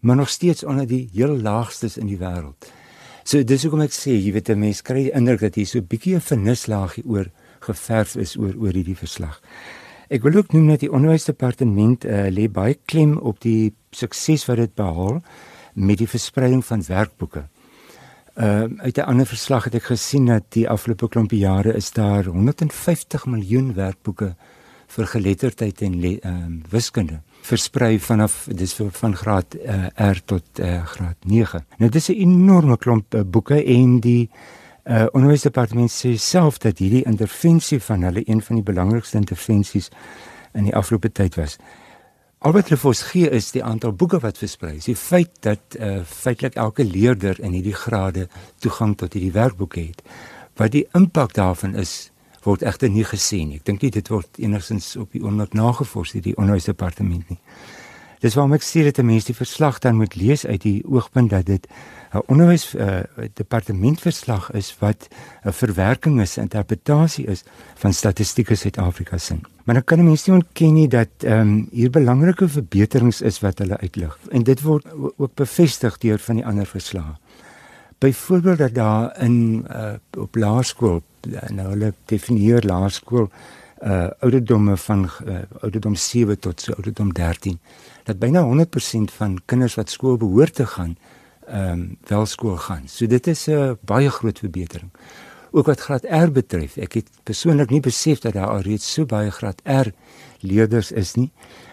maar 0.00 0.16
nog 0.16 0.28
steeds 0.28 0.64
onder 0.64 0.86
die 0.86 1.08
heel 1.12 1.38
laagstes 1.38 1.96
in 1.96 2.06
die 2.06 2.18
wêreld. 2.18 2.72
So 3.28 3.44
dis 3.44 3.62
hoekom 3.62 3.82
ek 3.84 3.92
sê, 3.92 4.14
jy 4.16 4.32
weet 4.32 4.48
'n 4.48 4.58
mens 4.58 4.82
kry 4.82 5.02
die 5.02 5.12
indruk 5.12 5.40
dat 5.40 5.54
hier 5.54 5.66
so 5.66 5.78
'n 5.78 5.86
bietjie 5.86 6.14
'n 6.16 6.20
vernislaagie 6.20 7.04
oor 7.04 7.30
geverf 7.60 8.16
is 8.16 8.36
oor 8.36 8.54
oor 8.56 8.72
hierdie 8.72 8.96
verslag. 8.96 9.40
Ek 10.08 10.22
wil 10.22 10.34
ook 10.40 10.52
noem 10.52 10.68
dat 10.68 10.80
die 10.80 10.92
onderwysdepartement 10.92 12.04
uh, 12.04 12.30
lê 12.32 12.48
baie 12.48 12.78
klem 12.86 13.18
op 13.18 13.40
die 13.40 13.74
sukses 13.90 14.46
wat 14.46 14.56
dit 14.56 14.74
behaal 14.74 15.20
met 15.74 15.98
die 15.98 16.08
verspreiding 16.08 16.64
van 16.64 16.82
werkboeke. 16.86 17.48
Ehm 18.34 18.72
uh, 18.72 18.84
uit 18.84 18.96
'n 18.96 19.08
ander 19.10 19.26
verslag 19.26 19.64
het 19.64 19.74
ek 19.74 19.92
gesien 19.92 20.26
dat 20.26 20.44
die 20.52 20.68
afgelope 20.68 21.08
klompie 21.08 21.38
jare 21.38 21.74
is 21.74 21.90
daar 21.92 22.24
150 22.24 23.26
miljoen 23.26 23.74
werkboeke 23.74 24.36
vir 24.86 25.06
geletterdheid 25.06 25.82
en 25.82 26.02
ehm 26.02 26.24
um, 26.24 26.62
wiskunde 26.70 27.20
versprei 27.42 27.98
vanaf 28.00 28.46
dis 28.52 28.74
van 28.74 29.16
graad 29.16 29.54
uh, 29.54 29.86
R 30.10 30.20
tot 30.24 30.60
uh, 30.60 30.84
graad 30.86 31.16
9. 31.24 31.64
Nou 31.78 31.90
dis 31.90 32.08
'n 32.08 32.20
enorme 32.20 32.76
klomp 32.76 33.14
uh, 33.14 33.20
boeke 33.24 33.64
en 33.64 34.00
die 34.00 34.30
uh, 34.84 35.06
onderwysdepartement 35.12 35.90
sê 35.90 36.16
self 36.16 36.58
dat 36.58 36.78
hierdie 36.78 37.04
intervensie 37.04 37.80
van 37.80 38.02
hulle 38.02 38.22
een 38.24 38.42
van 38.42 38.56
die 38.56 38.64
belangrikste 38.64 39.16
intervensies 39.16 39.90
in 40.52 40.64
die 40.64 40.74
afgelope 40.74 41.12
tyd 41.12 41.34
was. 41.34 41.58
Al 42.38 42.52
wat 42.54 42.68
hulle 42.68 42.78
vir 42.78 42.90
ons 42.92 43.02
gee 43.02 43.30
is 43.34 43.50
die 43.50 43.64
aantal 43.64 43.92
boeke 43.92 44.20
wat 44.22 44.38
versprei 44.38 44.76
is. 44.76 44.86
Die 44.86 44.96
feit 44.96 45.32
dat 45.42 45.74
uh, 45.80 46.04
feitelik 46.06 46.54
elke 46.54 46.84
leerder 46.84 47.40
in 47.40 47.52
hierdie 47.52 47.74
grade 47.74 48.28
toegang 48.62 48.94
tot 48.96 49.12
hierdie 49.12 49.34
werkboeke 49.34 49.80
het. 49.80 50.02
Wat 50.56 50.70
die 50.72 50.86
impak 50.94 51.34
daarvan 51.34 51.74
is 51.74 52.10
word 52.48 52.64
egter 52.66 52.90
nie 52.92 53.04
gesien. 53.04 53.52
Ek 53.58 53.66
dink 53.68 53.84
nie 53.84 53.92
dit 53.94 54.08
word 54.08 54.40
enigstens 54.40 54.94
op 54.96 55.12
die 55.12 55.24
ondersoek 55.24 55.58
nagevors 55.58 56.14
deur 56.16 56.24
die 56.30 56.36
onderwysdepartement 56.36 57.28
nie. 57.34 57.40
Dis 58.22 58.34
waarom 58.34 58.56
ek 58.56 58.64
sê 58.66 58.82
dat 58.82 58.98
mense 59.06 59.30
die 59.30 59.36
verslag 59.38 59.78
dan 59.84 59.98
moet 60.00 60.16
lees 60.18 60.42
uit 60.46 60.64
die 60.64 60.80
oogpunt 60.86 61.30
dat 61.30 61.46
dit 61.46 61.68
'n 62.08 62.22
onderwys 62.32 62.74
uh, 62.74 63.04
departementverslag 63.34 64.50
is 64.56 64.74
wat 64.80 65.08
'n 65.44 65.52
verwerking 65.52 66.20
is, 66.20 66.38
interpretasie 66.38 67.26
is 67.26 67.44
van 67.76 67.92
statistieke 67.92 68.54
Suid-Afrika 68.54 69.18
se. 69.18 69.36
Maar 69.64 69.74
dan 69.74 69.84
kan 69.84 70.04
mense 70.04 70.30
nie 70.30 70.38
ontken 70.40 70.74
nie 70.74 70.88
dat 70.88 71.08
ehm 71.18 71.40
um, 71.40 71.68
hier 71.70 71.90
belangrike 71.90 72.48
verbeterings 72.48 73.20
is 73.20 73.40
wat 73.40 73.58
hulle 73.58 73.76
uitlig 73.76 74.18
en 74.30 74.42
dit 74.42 74.62
word 74.62 74.86
ook 75.16 75.34
bevestig 75.34 75.98
deur 75.98 76.18
van 76.18 76.34
die 76.34 76.46
ander 76.46 76.66
verslae. 76.66 77.14
Byvoorbeeld 77.98 78.58
dat 78.58 78.74
daar 78.74 79.20
in 79.22 79.66
uh, 79.70 79.92
op 80.18 80.34
laerskool 80.34 81.02
nou 81.48 81.68
hulle 81.68 81.94
definieer 82.04 82.62
laerskool 82.62 83.30
uh 83.82 84.06
ouderdomme 84.20 84.76
van 84.76 85.10
uh, 85.26 85.38
ouderdom 85.60 85.94
7 85.94 86.38
tot 86.38 86.60
so 86.60 86.72
ouderdom 86.72 87.12
13 87.12 87.58
dat 88.04 88.18
byna 88.18 88.42
100% 88.42 89.14
van 89.14 89.38
kinders 89.44 89.74
wat 89.74 89.90
skool 89.90 90.16
behoort 90.16 90.54
te 90.54 90.66
gaan 90.66 90.96
ehm 91.46 91.70
um, 91.70 91.96
wel 92.06 92.26
skool 92.26 92.56
gaan. 92.56 92.82
So 92.86 93.06
dit 93.06 93.26
is 93.26 93.46
'n 93.46 93.50
uh, 93.50 93.72
baie 93.80 94.10
groot 94.10 94.38
verbetering. 94.38 94.90
Ook 95.50 95.66
wat 95.66 95.80
graad 95.80 96.04
R 96.04 96.32
betref, 96.32 96.76
ek 96.76 96.92
het 96.92 97.08
persoonlik 97.22 97.70
nie 97.70 97.80
besef 97.80 98.18
dat 98.18 98.32
daar 98.32 98.48
alreeds 98.48 98.92
so 98.92 99.06
baie 99.06 99.30
graad 99.30 99.60
R 99.64 99.88
leerders 100.40 100.92
is 100.92 101.14
nie. 101.14 101.30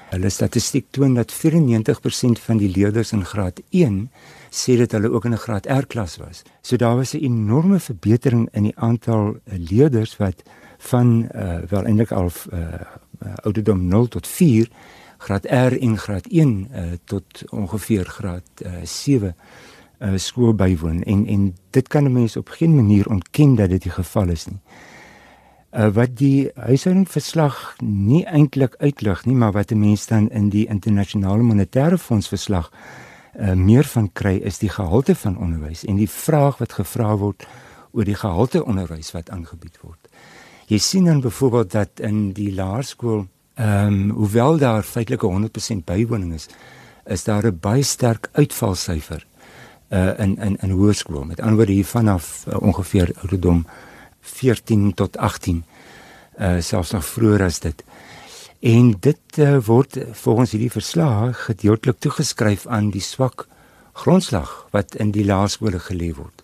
Hulle 0.09 0.29
statistiek 0.29 0.85
toon 0.89 1.13
dat 1.13 1.33
94% 1.33 2.41
van 2.47 2.57
die 2.57 2.69
leerders 2.69 3.11
in 3.11 3.25
graad 3.25 3.61
1 3.69 4.11
sê 4.49 4.77
dit 4.77 4.91
hulle 4.91 5.11
ook 5.11 5.25
in 5.25 5.33
'n 5.33 5.43
graad 5.45 5.65
R 5.65 5.85
klas 5.87 6.17
was. 6.17 6.43
So 6.61 6.75
daar 6.75 6.95
was 6.95 7.13
'n 7.13 7.23
enorme 7.23 7.79
verbetering 7.79 8.49
in 8.51 8.63
die 8.63 8.77
aantal 8.77 9.35
uh, 9.35 9.53
leerders 9.69 10.17
wat 10.17 10.43
van 10.77 11.29
uh, 11.35 11.57
wel 11.69 11.85
eintlik 11.85 12.11
al 12.11 12.31
uh, 12.53 12.59
ouderdom 13.43 13.87
0 13.87 14.07
tot 14.07 14.27
4 14.27 14.69
graad 15.17 15.45
R 15.45 15.81
en 15.81 15.97
graad 15.97 16.25
1 16.27 16.67
uh, 16.71 16.81
tot 17.03 17.49
ongeveer 17.49 18.05
graad 18.05 18.47
uh, 18.65 18.71
7 18.83 19.35
uh, 19.99 20.11
skool 20.15 20.53
bywoon 20.53 21.03
en 21.03 21.25
en 21.27 21.55
dit 21.69 21.87
kan 21.87 22.03
'n 22.03 22.11
mens 22.11 22.37
op 22.37 22.49
geen 22.49 22.75
manier 22.75 23.09
ontken 23.09 23.55
dat 23.55 23.69
dit 23.69 23.81
die 23.81 23.91
geval 23.91 24.29
is 24.29 24.45
nie. 24.45 24.59
Uh, 25.75 25.89
wat 25.91 26.13
die 26.15 26.51
huishoudingsverslag 26.55 27.75
nie 27.83 28.21
eintlik 28.23 28.77
uitlig 28.79 29.25
nie, 29.25 29.35
maar 29.35 29.51
wat 29.51 29.71
'n 29.71 29.79
mens 29.79 30.05
dan 30.07 30.29
in 30.29 30.49
die 30.49 30.67
internasionale 30.67 31.43
monetaire 31.43 31.97
fonds 31.97 32.27
verslag 32.27 32.71
uh, 33.39 33.53
meer 33.53 33.83
van 33.83 34.09
kry 34.13 34.35
is 34.35 34.57
die 34.57 34.69
gehalte 34.69 35.15
van 35.15 35.37
onderwys 35.37 35.83
en 35.83 35.95
die 35.95 36.09
vraag 36.09 36.57
wat 36.57 36.73
gevra 36.73 37.17
word 37.17 37.47
oor 37.91 38.03
die 38.03 38.15
gehalte 38.15 38.63
onderwys 38.63 39.11
wat 39.11 39.29
aangebied 39.29 39.77
word. 39.81 40.07
Jy 40.67 40.77
sien 40.77 41.05
dan 41.05 41.19
byvoorbeeld 41.21 41.71
dat 41.71 41.99
in 41.99 42.31
die 42.33 42.53
laerskool 42.53 43.27
ehm 43.55 43.87
um, 43.87 44.09
hoewel 44.09 44.57
daar 44.57 44.83
feitelik 44.83 45.21
100% 45.23 45.83
bywoning 45.85 46.33
is, 46.33 46.47
is 47.05 47.23
daar 47.23 47.45
'n 47.45 47.59
baie 47.59 47.83
sterk 47.83 48.29
uitvalsyfer 48.31 49.25
uh 49.91 50.19
in 50.19 50.37
in 50.37 50.57
in 50.61 50.69
hoërskool. 50.69 51.23
Met 51.23 51.39
ander 51.39 51.55
woorde 51.55 51.71
hier 51.71 51.85
vanaf 51.85 52.45
uh, 52.47 52.61
ongeveer 52.61 53.11
ouderdom 53.21 53.65
14 54.25 54.93
tot 54.93 55.17
18 55.17 55.63
uh 56.39 56.59
selfs 56.59 56.91
nog 56.91 57.05
vroeër 57.05 57.43
as 57.45 57.59
dit. 57.63 57.83
En 58.59 58.95
dit 58.99 59.37
uh, 59.37 59.57
word 59.65 59.97
volgens 60.11 60.51
hierdie 60.51 60.71
verslag 60.71 61.45
gedeeltelik 61.45 61.99
toegeskryf 61.99 62.65
aan 62.67 62.89
die 62.91 63.03
swak 63.03 63.47
grondslag 63.93 64.67
wat 64.71 64.95
in 64.95 65.11
die 65.15 65.25
laerskole 65.25 65.79
gelê 65.79 66.11
word. 66.15 66.43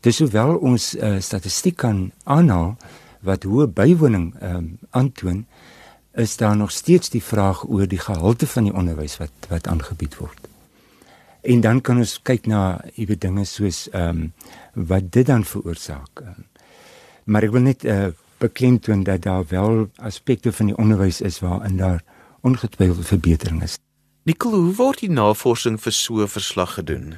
Dis 0.00 0.18
hoewel 0.18 0.56
ons 0.56 0.94
uh, 0.96 1.18
statistiek 1.20 1.76
kan 1.76 2.10
aanhaal 2.24 2.74
wat 3.26 3.44
hoë 3.44 3.68
bywoning 3.76 4.30
um, 4.42 4.78
aantoon, 4.96 5.44
is 6.16 6.36
daar 6.40 6.56
nog 6.56 6.72
steeds 6.72 7.12
die 7.12 7.22
vraag 7.22 7.66
oor 7.68 7.86
die 7.86 8.00
gehalte 8.00 8.46
van 8.46 8.66
die 8.66 8.74
onderwys 8.74 9.18
wat 9.20 9.50
wat 9.52 9.68
aangebied 9.68 10.16
word. 10.18 10.48
En 11.40 11.60
dan 11.60 11.80
kan 11.80 12.00
ons 12.00 12.18
kyk 12.22 12.48
na 12.48 12.80
iewe 12.96 13.16
dinge 13.16 13.44
soos 13.44 13.86
ehm 13.92 14.08
um, 14.08 14.32
wat 14.74 15.12
dit 15.12 15.26
dan 15.26 15.44
veroorsaak. 15.44 16.24
Maar 17.30 17.46
ek 17.46 17.52
wil 17.54 17.62
net 17.62 17.84
uh, 17.86 18.10
beklemtoon 18.42 19.04
dat 19.06 19.22
daar 19.22 19.44
wel 19.48 19.86
aspekte 20.02 20.52
van 20.52 20.72
die 20.72 20.76
onderwys 20.76 21.20
is 21.20 21.38
waarin 21.44 21.76
daar 21.78 22.02
ongetwyfeld 22.40 23.06
verbetering 23.06 23.62
is. 23.62 23.76
Nicole, 24.26 24.56
hoe 24.56 24.74
word 24.74 25.04
die 25.04 25.12
navorsing 25.12 25.78
vir 25.80 25.92
so 25.92 26.22
'n 26.22 26.28
verslag 26.28 26.74
gedoen? 26.74 27.14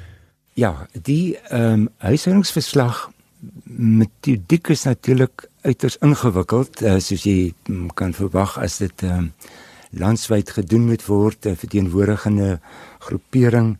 Ja, 0.53 0.87
die 0.91 1.37
ehm 1.49 1.73
um, 1.73 1.89
huishoudingsverslag 1.97 3.09
metodiek 3.65 4.67
is 4.67 4.83
natuurlik 4.83 5.49
uiters 5.61 5.97
ingewikkeld, 5.97 6.81
uh, 6.81 6.99
soos 6.99 7.23
jy 7.23 7.53
um, 7.69 7.89
kan 7.93 8.13
verwag 8.13 8.57
as 8.57 8.77
dit 8.77 9.03
ehm 9.03 9.17
um, 9.17 9.33
landwyd 9.89 10.49
gedoen 10.49 10.85
moet 10.85 11.05
word, 11.05 11.45
'n 11.45 11.55
verteenwoordigende 11.55 12.59
groepering. 12.99 13.77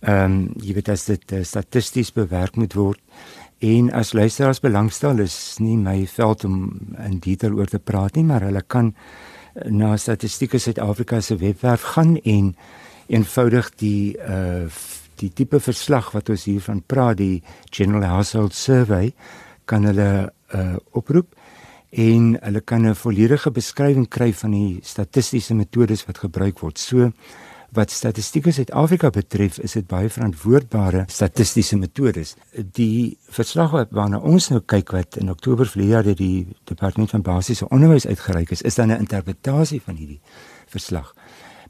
Ehm 0.00 0.24
um, 0.24 0.52
jy 0.62 0.74
weet 0.74 0.88
as 0.88 1.04
dit 1.04 1.32
uh, 1.32 1.42
statisties 1.42 2.12
bewerk 2.12 2.56
moet 2.56 2.74
word 2.74 3.00
en 3.64 3.90
as 3.96 4.12
luisteraars 4.12 4.60
belangstel 4.60 5.22
is 5.24 5.56
nie 5.62 5.76
my 5.80 6.04
veld 6.10 6.44
om 6.44 6.56
in 7.06 7.20
detail 7.24 7.56
oor 7.56 7.70
te 7.70 7.80
praat 7.80 8.18
nie, 8.18 8.26
maar 8.28 8.44
hulle 8.44 8.62
kan 8.66 8.92
na 9.70 9.94
Statistiek 9.96 10.56
Suid-Afrika 10.58 11.20
se 11.22 11.36
webwerf 11.40 11.86
gaan 11.94 12.16
en 12.22 12.52
eenvoudig 13.06 13.72
die 13.80 14.16
uh 14.18 14.68
die 15.22 15.28
tipe 15.30 15.60
verslag 15.62 16.08
wat 16.10 16.26
ons 16.32 16.44
hiervan 16.48 16.80
praat, 16.90 17.20
die 17.20 17.42
General 17.70 18.02
Household 18.16 18.52
Survey, 18.58 19.12
kan 19.70 19.86
hulle 19.86 20.08
uh 20.58 20.74
oproep 20.98 21.36
en 21.94 22.34
hulle 22.42 22.60
kan 22.60 22.86
'n 22.86 22.94
volledige 22.98 23.50
beskrywing 23.50 24.08
kry 24.08 24.32
van 24.32 24.50
die 24.50 24.80
statistiese 24.82 25.54
metodes 25.54 26.04
wat 26.06 26.18
gebruik 26.18 26.58
word. 26.58 26.78
So 26.78 27.12
wat 27.74 27.90
statistiek 27.90 28.46
in 28.46 28.54
Suid-Afrika 28.56 29.10
betref, 29.10 29.58
is 29.58 29.72
dit 29.72 29.86
baie 29.86 30.08
verantwoordbare 30.10 31.04
statistiese 31.10 31.76
metodes. 31.76 32.34
Die 32.54 33.16
verslag 33.34 33.74
waarna 33.90 34.18
ons 34.18 34.48
nou 34.52 34.60
kyk 34.60 34.94
wat 34.94 35.18
in 35.20 35.30
Oktober 35.30 35.66
verlede 35.66 35.92
jaar 35.92 36.06
deur 36.06 36.18
die 36.18 36.46
Departement 36.70 37.10
van 37.10 37.22
Basiese 37.22 37.68
Onderwys 37.68 38.06
uitgereik 38.06 38.50
is, 38.50 38.62
is 38.62 38.74
dan 38.74 38.92
'n 38.92 39.00
interpretasie 39.00 39.82
van 39.84 39.96
hierdie 39.96 40.20
verslag 40.66 41.14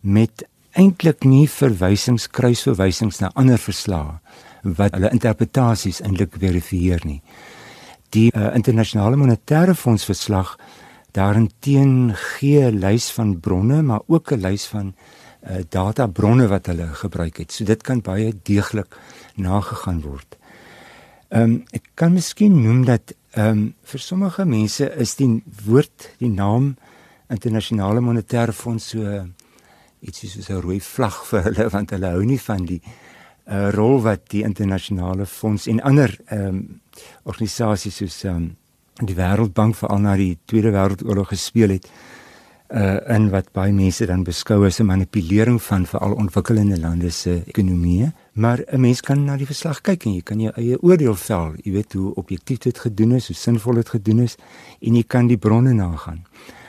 met 0.01 0.45
eintlik 0.73 1.25
nie 1.25 1.49
verwysings 1.49 2.27
kruisverwysings 2.27 3.21
na 3.21 3.31
ander 3.35 3.59
verslae 3.59 4.19
wat 4.63 4.95
hulle 4.97 5.13
interpretasies 5.13 6.01
eintlik 6.01 6.37
verifieer 6.41 7.01
nie. 7.05 7.21
Die 8.11 8.31
uh, 8.33 8.55
internasionale 8.55 9.17
monetêre 9.17 9.75
fonds 9.75 10.05
verslag 10.05 10.57
daarenteen 11.15 12.13
gee 12.15 12.71
'n 12.71 12.81
lys 12.81 13.11
van 13.11 13.41
bronne, 13.41 13.83
maar 13.83 14.01
ook 14.07 14.33
'n 14.33 14.41
lys 14.41 14.67
van 14.67 14.95
uh, 15.49 15.61
databronne 15.69 16.49
wat 16.49 16.67
hulle 16.67 16.89
gebruik 16.95 17.39
het. 17.43 17.53
So 17.53 17.65
dit 17.65 17.83
kan 17.83 18.01
baie 18.01 18.33
deeglik 18.43 18.97
nagegaan 19.37 20.01
word. 20.03 20.39
Ehm 21.29 21.43
um, 21.43 21.55
ek 21.73 21.95
kan 21.95 22.13
miskien 22.13 22.63
noem 22.63 22.85
dat 22.85 23.15
ehm 23.35 23.49
um, 23.49 23.63
vir 23.83 24.01
sommige 24.01 24.45
mense 24.45 24.91
is 25.01 25.15
die 25.17 25.43
woord, 25.67 26.11
die 26.19 26.31
naam 26.31 26.77
internasionale 27.33 28.01
monetêre 28.01 28.53
fonds 28.53 28.93
so 28.95 29.25
ietsie 30.05 30.29
soos 30.29 30.51
'n 30.51 30.61
rooi 30.61 30.81
vlag 30.81 31.25
vir 31.31 31.43
hulle 31.49 31.71
want 31.71 31.91
hulle 31.91 32.11
hou 32.13 32.25
nie 32.25 32.39
van 32.39 32.65
die 32.69 32.81
uh, 33.47 33.71
rol 33.73 34.03
wat 34.03 34.29
die 34.31 34.45
internasionale 34.45 35.27
fonds 35.27 35.67
en 35.67 35.81
ander 35.81 36.19
ehm 36.27 36.49
um, 36.49 36.81
organisasies 37.25 37.97
soos 37.97 38.25
ehm 38.25 38.37
um, 38.37 38.57
die 39.03 39.17
Wêreldbank 39.17 39.75
veral 39.77 39.99
na 39.99 40.17
die 40.17 40.39
Tweede 40.47 40.71
Wêreldoorlog 40.71 41.29
gespeel 41.29 41.71
het 41.75 41.89
uh 42.73 42.97
in 43.15 43.29
wat 43.31 43.53
baie 43.53 43.73
mense 43.73 44.07
dan 44.07 44.25
beskou 44.25 44.65
as 44.67 44.81
'n 44.81 44.87
manipulering 44.87 45.63
van 45.63 45.87
veral 45.87 46.15
ontwikkelende 46.15 46.81
lande 46.81 47.11
se 47.11 47.43
ekonomieë. 47.47 48.13
Maar 48.33 48.65
'n 48.73 48.81
mens 48.81 49.01
kan 49.01 49.25
na 49.25 49.37
die 49.37 49.47
verslag 49.47 49.81
kyk 49.81 50.05
en 50.05 50.15
jy 50.15 50.23
kan 50.23 50.41
jou 50.41 50.53
eie 50.57 50.83
oordeel 50.83 51.15
vel. 51.15 51.53
Jy 51.63 51.73
weet 51.73 51.93
hoe 51.93 52.15
objektief 52.15 52.59
dit 52.59 52.79
gedoen 52.79 53.13
is, 53.13 53.27
hoe 53.27 53.37
sinvol 53.37 53.75
dit 53.75 53.89
gedoen 53.89 54.19
is 54.19 54.37
en 54.81 54.95
jy 54.95 55.05
kan 55.07 55.27
die 55.27 55.39
bronne 55.39 55.73
nagaan. 55.73 56.25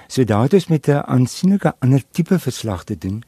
So 0.08 0.24
daar 0.24 0.44
het 0.44 0.54
ons 0.54 0.68
met 0.68 0.88
'n 0.88 1.04
aansienlike 1.06 1.74
ander 1.80 2.04
tipe 2.12 2.40
verslag 2.40 2.84
te 2.84 2.98
doen. 2.98 3.24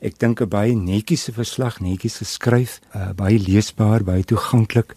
Ek 0.00 0.18
dink 0.18 0.40
'n 0.40 0.48
baie 0.48 0.74
netjiese 0.74 1.32
verslag, 1.32 1.80
netjies 1.80 2.16
geskryf, 2.16 2.80
uh, 2.94 3.12
baie 3.12 3.38
leesbaar, 3.38 4.04
baie 4.04 4.24
toeganklik 4.24 4.94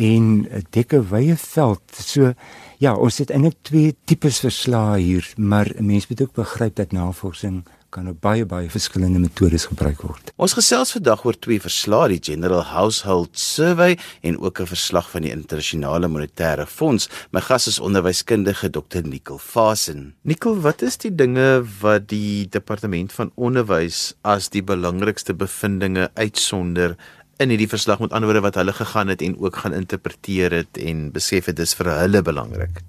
en 0.00 0.48
'n 0.48 0.66
dikke 0.70 1.02
wye 1.12 1.36
veld. 1.36 1.82
So 1.92 2.32
Ja, 2.80 2.94
ons 2.96 3.18
het 3.20 3.28
eintlik 3.28 3.58
twee 3.68 3.90
tipes 4.08 4.38
verslae 4.40 5.02
hier, 5.04 5.26
maar 5.36 5.68
'n 5.68 5.84
mens 5.84 6.08
moet 6.08 6.22
ook 6.22 6.32
begryp 6.32 6.76
dat 6.76 6.92
navorsing 6.92 7.64
kan 7.90 8.08
op 8.08 8.20
baie 8.20 8.46
baie 8.46 8.70
verskillende 8.70 9.18
metodes 9.18 9.66
gebruik 9.66 10.00
word. 10.02 10.32
Ons 10.36 10.52
gesels 10.52 10.92
vandag 10.92 11.24
oor 11.24 11.38
twee 11.38 11.60
verslae, 11.60 12.08
die 12.08 12.32
General 12.32 12.62
Household 12.62 13.38
Survey 13.38 13.98
en 14.22 14.38
ook 14.38 14.60
'n 14.60 14.66
verslag 14.66 15.10
van 15.10 15.22
die 15.22 15.30
Internasionale 15.30 16.08
Monetêre 16.08 16.66
Fonds. 16.66 17.08
My 17.32 17.40
gas 17.40 17.66
is 17.66 17.80
onderwyskundige 17.80 18.70
Dr. 18.70 19.02
Nicole 19.02 19.38
Fasen. 19.38 20.14
Nicole, 20.22 20.60
wat 20.60 20.82
is 20.82 20.96
die 20.96 21.14
dinge 21.14 21.64
wat 21.80 22.08
die 22.08 22.48
Departement 22.48 23.12
van 23.12 23.32
Onderwys 23.34 24.14
as 24.22 24.48
die 24.48 24.62
belangrikste 24.62 25.34
bevindinge 25.34 26.10
uitsonder 26.14 26.96
in 27.40 27.52
hierdie 27.52 27.70
verslag 27.70 28.00
met 28.02 28.12
ander 28.12 28.28
woorde 28.28 28.44
wat 28.44 28.58
hulle 28.60 28.72
gegaan 28.76 29.08
het 29.08 29.22
en 29.24 29.38
ook 29.40 29.62
gaan 29.62 29.74
interpreteer 29.74 30.52
het 30.60 30.78
en 30.78 31.08
besef 31.14 31.48
dit 31.48 31.62
is 31.64 31.74
vir 31.78 31.92
hulle 31.94 32.22
belangrik. 32.22 32.82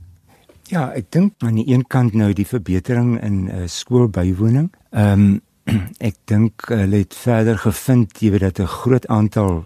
Ja, 0.72 0.90
ek 0.96 1.12
dink 1.12 1.44
aan 1.44 1.60
die 1.60 1.68
een 1.68 1.84
kant 1.88 2.16
nou 2.16 2.32
die 2.36 2.48
verbetering 2.48 3.18
in 3.24 3.48
uh, 3.48 3.64
skoolbywoning. 3.68 4.72
Ehm 4.92 5.24
um, 5.24 5.40
ek 6.10 6.16
dink 6.26 6.66
hulle 6.74 7.04
het 7.04 7.14
verder 7.14 7.60
gevind 7.62 8.18
jy 8.20 8.32
weet 8.34 8.42
dat 8.42 8.60
'n 8.60 8.76
groot 8.82 9.06
aantal 9.08 9.66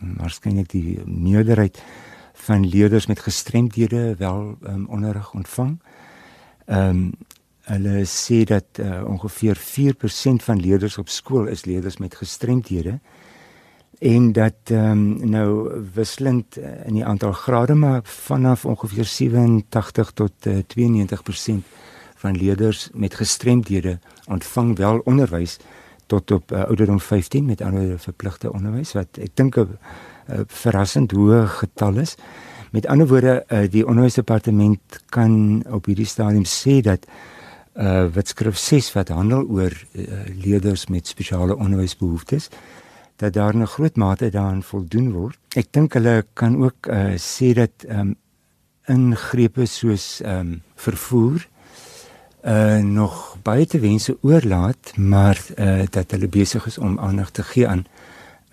waarskynlik 0.00 0.70
die 0.70 1.02
meerderheid 1.04 1.82
van 2.46 2.68
leerders 2.68 3.06
met 3.06 3.20
gestremdhede 3.20 4.14
wel 4.18 4.56
um, 4.62 4.86
onderrig 4.86 5.34
ontvang. 5.34 5.80
Ehm 6.66 6.88
um, 6.88 7.12
hulle 7.62 8.04
sê 8.06 8.42
dat 8.44 8.78
uh, 8.80 9.04
ongeveer 9.06 9.56
4% 9.56 10.42
van 10.42 10.60
leerders 10.60 10.98
op 10.98 11.08
skool 11.08 11.46
is 11.46 11.64
leerders 11.64 11.96
met 11.96 12.14
gestremdhede 12.14 12.98
en 14.02 14.32
dat 14.32 14.54
ehm 14.64 14.90
um, 14.90 15.30
nou 15.30 15.70
wisselend 15.94 16.56
eh, 16.56 16.86
in 16.86 16.94
die 16.94 17.04
aantal 17.04 17.32
grade 17.32 17.74
maar 17.74 18.00
vanaf 18.02 18.64
ongeveer 18.64 19.04
87 19.04 20.10
tot 20.10 20.32
uh, 20.46 20.58
eh, 20.58 20.64
92% 21.52 21.52
van 22.14 22.36
leerders 22.36 22.88
met 22.92 23.14
gestremdhede 23.14 23.98
ontvang 24.26 24.76
wel 24.76 24.98
onderwys 24.98 25.56
tot 26.06 26.30
op 26.30 26.52
uh, 26.52 26.64
ouderdom 26.64 27.00
15 27.00 27.44
met 27.44 27.60
ander 27.60 27.98
verpligte 27.98 28.52
onderwys 28.52 28.92
wat 28.92 29.18
ek 29.18 29.30
dink 29.34 29.56
'n 29.56 29.68
uh, 29.70 30.40
verrassend 30.46 31.12
hoë 31.12 31.46
getal 31.46 31.96
is. 31.96 32.14
Met 32.70 32.86
ander 32.86 33.06
woorde 33.06 33.44
uh, 33.48 33.70
die 33.70 33.86
onderwysdepartement 33.86 35.02
kan 35.08 35.62
op 35.70 35.86
hierdie 35.86 36.06
stadium 36.06 36.44
sê 36.44 36.80
dat 36.80 37.06
uh 37.72 38.06
wat 38.14 38.28
skrif 38.28 38.56
6 38.58 38.92
wat 38.92 39.08
handel 39.08 39.46
oor 39.48 39.72
uh, 39.92 40.04
leerders 40.44 40.86
met 40.86 41.06
spesiale 41.06 41.56
onderwysbehoeftes 41.56 42.48
dat 43.22 43.32
daar 43.32 43.54
'n 43.56 43.66
groot 43.66 43.96
mate 43.96 44.30
daaraan 44.30 44.62
voldoen 44.62 45.12
word. 45.12 45.38
Ek 45.54 45.66
dink 45.70 45.92
hulle 45.94 46.24
kan 46.32 46.56
ook 46.64 46.86
uh, 46.86 47.14
sê 47.16 47.54
dat 47.54 47.84
ehm 47.86 47.98
um, 47.98 48.16
ingrepe 48.86 49.66
soos 49.66 50.20
ehm 50.20 50.38
um, 50.38 50.62
vervoer 50.74 51.48
uh 52.44 52.82
nog 52.82 53.36
baie 53.42 53.66
te 53.66 53.78
wense 53.78 54.16
oorlaat, 54.22 54.96
maar 54.96 55.38
uh 55.56 55.82
dat 55.90 56.10
hulle 56.10 56.28
besig 56.28 56.66
is 56.66 56.78
om 56.78 56.98
aandag 56.98 57.30
te 57.30 57.42
gee 57.42 57.68
aan 57.68 57.84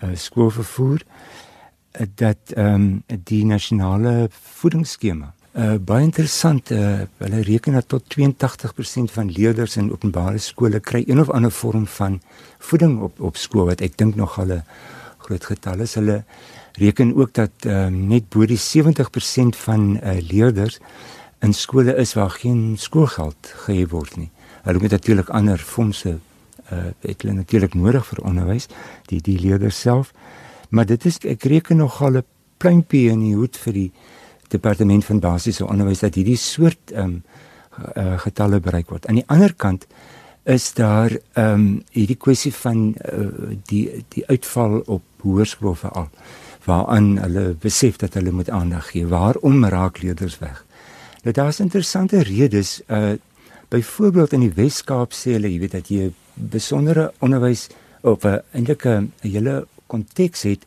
uh 0.04 0.14
skoolvervoer 0.14 1.02
uh, 1.02 2.06
dat 2.14 2.38
ehm 2.54 2.74
um, 2.74 3.02
die 3.24 3.44
nasionale 3.44 4.28
voedingsskema 4.30 5.34
Uh, 5.50 5.80
baie 5.82 6.04
interessant, 6.06 6.68
uh, 6.70 7.00
hulle 7.18 7.40
reken 7.42 7.74
dat 7.74 7.88
tot 7.90 8.04
82% 8.14 9.10
van 9.10 9.30
leerders 9.34 9.74
in 9.76 9.88
openbare 9.90 10.38
skole 10.38 10.78
kry 10.78 11.00
een 11.08 11.18
of 11.18 11.30
ander 11.34 11.50
vorm 11.50 11.88
van 11.90 12.20
voeding 12.58 13.00
op 13.02 13.18
op 13.20 13.36
skool 13.36 13.66
wat 13.66 13.80
ek 13.82 13.96
dink 13.98 14.14
nog 14.14 14.36
hulle 14.38 14.60
groot 15.26 15.48
getal 15.50 15.82
is. 15.82 15.96
Hulle 15.98 16.22
reken 16.78 17.10
ook 17.16 17.34
dat 17.34 17.66
uh, 17.66 17.88
net 17.90 18.28
bo 18.30 18.46
die 18.46 18.60
70% 18.62 19.58
van 19.64 19.98
uh, 19.98 20.20
leerders 20.22 20.78
in 21.42 21.52
skole 21.52 21.96
is 21.98 22.14
waar 22.14 22.30
geen 22.30 22.76
skoolgeld 22.78 23.50
gegee 23.64 23.88
word 23.90 24.16
nie. 24.22 24.30
Hulle 24.62 24.78
moet 24.78 24.94
natuurlik 24.94 25.34
ander 25.34 25.58
fondse 25.58 26.14
uh, 26.70 26.84
het 27.02 27.26
hulle 27.26 27.34
natuurlik 27.34 27.74
nodig 27.74 28.06
vir 28.06 28.22
onderwys, 28.22 28.68
die 29.10 29.18
die 29.18 29.38
leerders 29.42 29.80
self. 29.80 30.14
Maar 30.70 30.86
dit 30.86 31.10
is 31.10 31.18
ek 31.26 31.42
reken 31.42 31.82
nog 31.82 31.98
'n 32.06 32.22
pluimpie 32.56 33.10
in 33.10 33.20
die 33.20 33.34
hoed 33.34 33.56
vir 33.56 33.72
die 33.72 33.92
departement 34.50 35.04
van 35.04 35.20
basiese 35.20 35.66
onderwys 35.66 36.04
dat 36.04 36.14
hierdie 36.18 36.38
soort 36.40 36.92
ehm 36.92 37.04
um, 37.04 37.22
uh, 37.96 38.18
getalle 38.20 38.60
bereik 38.60 38.90
word. 38.90 39.06
Aan 39.06 39.20
die 39.20 39.28
ander 39.30 39.54
kant 39.54 39.86
is 40.44 40.72
daar 40.74 41.10
ehm 41.32 41.54
um, 41.54 41.82
hierdie 41.94 42.18
kwessie 42.18 42.52
van 42.54 42.94
uh, 43.12 43.54
die 43.70 44.04
die 44.14 44.26
uitval 44.26 44.80
op 44.86 45.02
hoërskool 45.22 45.74
veral 45.74 46.08
waaraan 46.64 47.16
hulle 47.18 47.54
besef 47.60 47.96
dat 47.96 48.14
hulle 48.14 48.30
moet 48.30 48.50
aandag 48.50 48.90
gee. 48.90 49.06
Waarom 49.06 49.64
raak 49.64 50.02
leerders 50.02 50.38
weg? 50.38 50.64
Nou 51.22 51.34
daar's 51.34 51.60
interessante 51.60 52.22
redes. 52.22 52.80
Uh 52.86 53.12
byvoorbeeld 53.70 54.32
in 54.32 54.40
die 54.40 54.54
Wes-Kaap 54.54 55.12
sê 55.14 55.36
hulle, 55.36 55.46
jy 55.46 55.60
weet 55.62 55.74
dat 55.76 55.88
jy 55.94 56.08
besondere 56.34 57.12
onderwys 57.22 57.68
op 58.02 58.24
'n 58.24 58.40
eintlik 58.52 58.84
'n 58.86 59.12
hele 59.20 59.66
konteks 59.86 60.42
het 60.42 60.66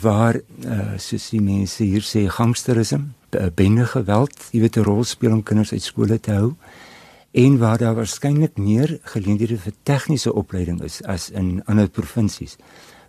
waar 0.00 0.38
uh, 0.64 0.94
soos 0.96 1.28
die 1.30 1.42
mense 1.44 1.84
hier 1.84 2.04
sê 2.06 2.24
gangsterisme 2.28 3.12
bende 3.56 3.86
geweld, 3.88 4.36
jy 4.52 4.60
weet 4.60 4.76
'n 4.76 4.84
rol 4.84 5.04
speel 5.04 5.32
om 5.32 5.42
kinders 5.42 5.72
uit 5.72 5.82
skole 5.82 6.20
te 6.20 6.32
hou 6.32 6.54
en 7.32 7.58
waar 7.58 7.78
daar 7.78 7.94
waarskynlik 7.94 8.56
meer 8.56 8.98
geleenthede 9.02 9.56
vir 9.58 9.72
tegniese 9.82 10.32
opleiding 10.32 10.82
is 10.82 11.02
as 11.02 11.30
in 11.30 11.62
ander 11.64 11.88
provinsies. 11.88 12.56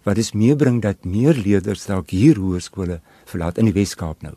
Wat 0.03 0.15
dis 0.15 0.31
meebring 0.31 0.81
dat 0.81 1.05
meer 1.05 1.35
leerders 1.35 1.85
dalk 1.85 2.09
hier 2.09 2.39
hoërskole 2.39 3.01
verlaat 3.25 3.57
in 3.57 3.65
die 3.65 3.75
Wes-Kaap 3.75 4.21
nou. 4.21 4.35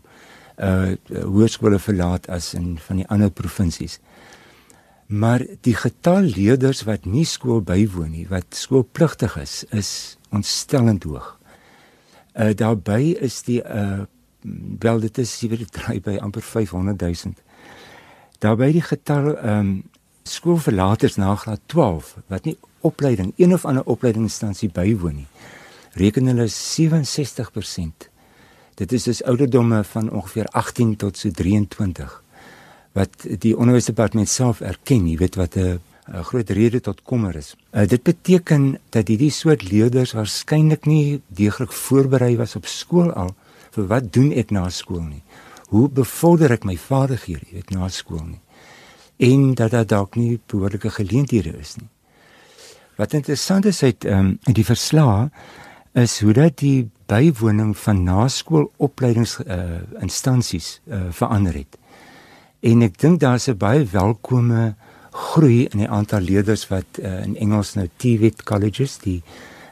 Uh 0.58 0.96
hoërskole 1.22 1.78
verlaat 1.78 2.28
as 2.28 2.54
in 2.54 2.78
van 2.78 2.96
die 2.96 3.08
ander 3.08 3.30
provinsies. 3.30 4.00
Maar 5.06 5.46
die 5.62 5.74
getal 5.74 6.22
leerders 6.22 6.82
wat 6.82 7.04
nie 7.04 7.24
skool 7.24 7.60
bywoon 7.62 8.10
nie, 8.10 8.26
wat 8.28 8.46
skoolpligtig 8.50 9.36
is, 9.36 9.64
is 9.70 10.18
ontstellend 10.30 11.04
hoog. 11.04 11.36
Uh 12.36 12.52
daarbey 12.54 13.16
is 13.20 13.42
die 13.42 13.62
uh 13.62 14.04
wel 14.78 15.00
dit 15.00 15.18
is 15.18 15.40
jy 15.40 15.48
weet 15.48 15.64
dit 15.64 15.72
draai 15.72 16.00
by 16.00 16.16
amper 16.22 16.42
500 16.42 17.00
000. 17.00 17.34
Daarbey 18.38 18.72
die 18.76 18.84
getal 18.84 19.34
ehm 19.36 19.58
um, 19.58 19.76
skoolverlaters 20.26 21.16
na 21.16 21.36
graad 21.38 21.60
12 21.70 22.16
wat 22.26 22.44
nie 22.44 22.56
opleiding 22.82 23.32
een 23.36 23.54
of 23.54 23.64
ander 23.64 23.84
opleidingsinstansie 23.84 24.68
bywoon 24.74 25.14
nie. 25.22 25.28
Reken 25.94 26.26
hulle 26.26 26.48
67%. 26.50 28.08
Dit 28.74 28.92
is 28.92 29.02
dus 29.02 29.22
ouderdomme 29.24 29.84
van 29.84 30.10
ongeveer 30.10 30.46
18 30.46 30.96
tot 30.96 31.16
so 31.16 31.30
23 31.30 32.22
wat 32.96 33.26
die 33.28 33.52
onderwysdepartement 33.56 34.28
self 34.28 34.60
erken, 34.64 35.04
jy 35.08 35.16
weet 35.20 35.34
wat 35.36 35.56
'n 35.56 35.80
'n 36.12 36.22
groot 36.22 36.50
rede 36.50 36.80
tot 36.80 37.02
kommer 37.02 37.36
is. 37.36 37.56
Uh, 37.72 37.86
dit 37.86 38.02
beteken 38.02 38.78
dat 38.90 39.08
hierdie 39.08 39.30
soort 39.30 39.70
leerders 39.70 40.12
waarskynlik 40.12 40.86
nie 40.86 41.22
deeglik 41.26 41.72
voorberei 41.72 42.36
was 42.36 42.56
op 42.56 42.66
skool 42.66 43.12
al 43.12 43.34
vir 43.70 43.86
wat 43.86 44.12
doen 44.12 44.32
ek 44.32 44.50
na 44.50 44.68
skool 44.68 45.02
nie. 45.02 45.22
Hoe 45.68 45.88
bevorder 45.88 46.50
ek 46.50 46.64
my 46.64 46.76
vaardighede 46.76 47.46
weet 47.52 47.70
na 47.70 47.88
skool 47.88 48.24
nie. 48.24 48.40
En 49.16 49.54
dat 49.54 49.70
daar 49.70 49.86
dalk 49.86 50.16
nie 50.16 50.40
behoorlike 50.46 50.90
geleenthede 50.90 51.58
is 51.58 51.76
nie. 51.76 51.88
Wat 52.96 53.12
interessant 53.12 53.66
is 53.66 53.82
uit 53.82 54.04
um, 54.04 54.38
die 54.44 54.64
verslae 54.64 55.30
is 55.92 56.20
hoe 56.20 56.32
dat 56.32 56.58
die 56.58 56.88
bywoning 57.06 57.76
van 57.76 58.02
naskoolopleidings 58.04 59.38
uh 59.46 59.82
instansies 60.00 60.80
uh 60.88 61.08
verander 61.10 61.54
het. 61.54 61.78
En 62.60 62.82
ek 62.82 62.98
dink 62.98 63.20
daar's 63.20 63.48
'n 63.48 63.56
baie 63.56 63.84
welkome 63.84 64.74
groei 65.16 65.64
in 65.64 65.78
die 65.84 65.88
aantal 65.88 66.20
leerders 66.20 66.66
wat 66.68 66.98
uh, 67.00 67.22
in 67.24 67.36
Engels 67.36 67.74
nou 67.74 67.88
TVET 67.96 68.42
colleges 68.44 68.98
die 69.04 69.20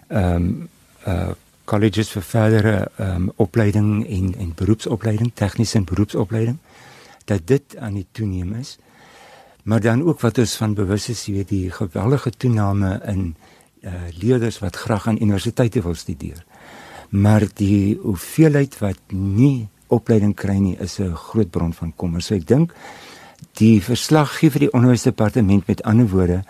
ehm 0.09 0.37
um, 0.37 0.69
uh 1.07 1.33
colleges 1.65 2.11
vir 2.13 2.23
verdere 2.23 2.73
ehm 3.01 3.15
um, 3.15 3.31
opleiding 3.41 4.05
en 4.05 4.35
en 4.39 4.53
beroepsopleiding, 4.57 5.31
tegniese 5.35 5.79
en 5.79 5.85
beroepsopleiding 5.89 6.59
dat 7.25 7.47
dit 7.49 7.77
aan 7.77 7.95
die 7.95 8.07
toename 8.13 8.59
is. 8.59 8.79
Maar 9.65 9.81
dan 9.81 10.03
ook 10.03 10.21
wat 10.21 10.39
ons 10.39 10.57
van 10.61 10.75
bewus 10.75 11.09
is, 11.09 11.25
jy 11.27 11.35
weet 11.39 11.49
die 11.49 11.71
geweldige 11.73 12.31
toename 12.31 13.01
in 13.09 13.35
uh 13.85 13.93
leerders 14.21 14.59
wat 14.59 14.77
graag 14.77 15.09
aan 15.09 15.23
universiteite 15.23 15.83
wil 15.83 15.95
studeer. 15.95 16.45
Maar 17.09 17.49
die 17.55 17.99
hoeveelheid 18.03 18.79
wat 18.79 19.01
nie 19.13 19.69
opleiding 19.89 20.35
kry 20.35 20.57
nie 20.57 20.77
is 20.81 20.99
'n 20.99 21.15
groot 21.15 21.51
bron 21.51 21.73
van 21.73 21.93
kommer. 21.97 22.23
So 22.23 22.35
ek 22.35 22.47
dink 22.47 22.75
die 23.53 23.83
verslag 23.83 24.39
gee 24.39 24.51
vir 24.51 24.67
die 24.67 24.73
onderwysdepartement 24.73 25.67
met 25.67 25.83
ander 25.83 26.09
woorde 26.09 26.43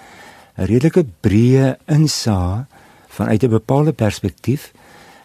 'n 0.56 0.66
redelike 0.70 1.04
breë 1.20 1.76
insig 1.86 2.66
vanuit 3.08 3.42
'n 3.42 3.50
bepaalde 3.50 3.92
perspektief 3.92 4.72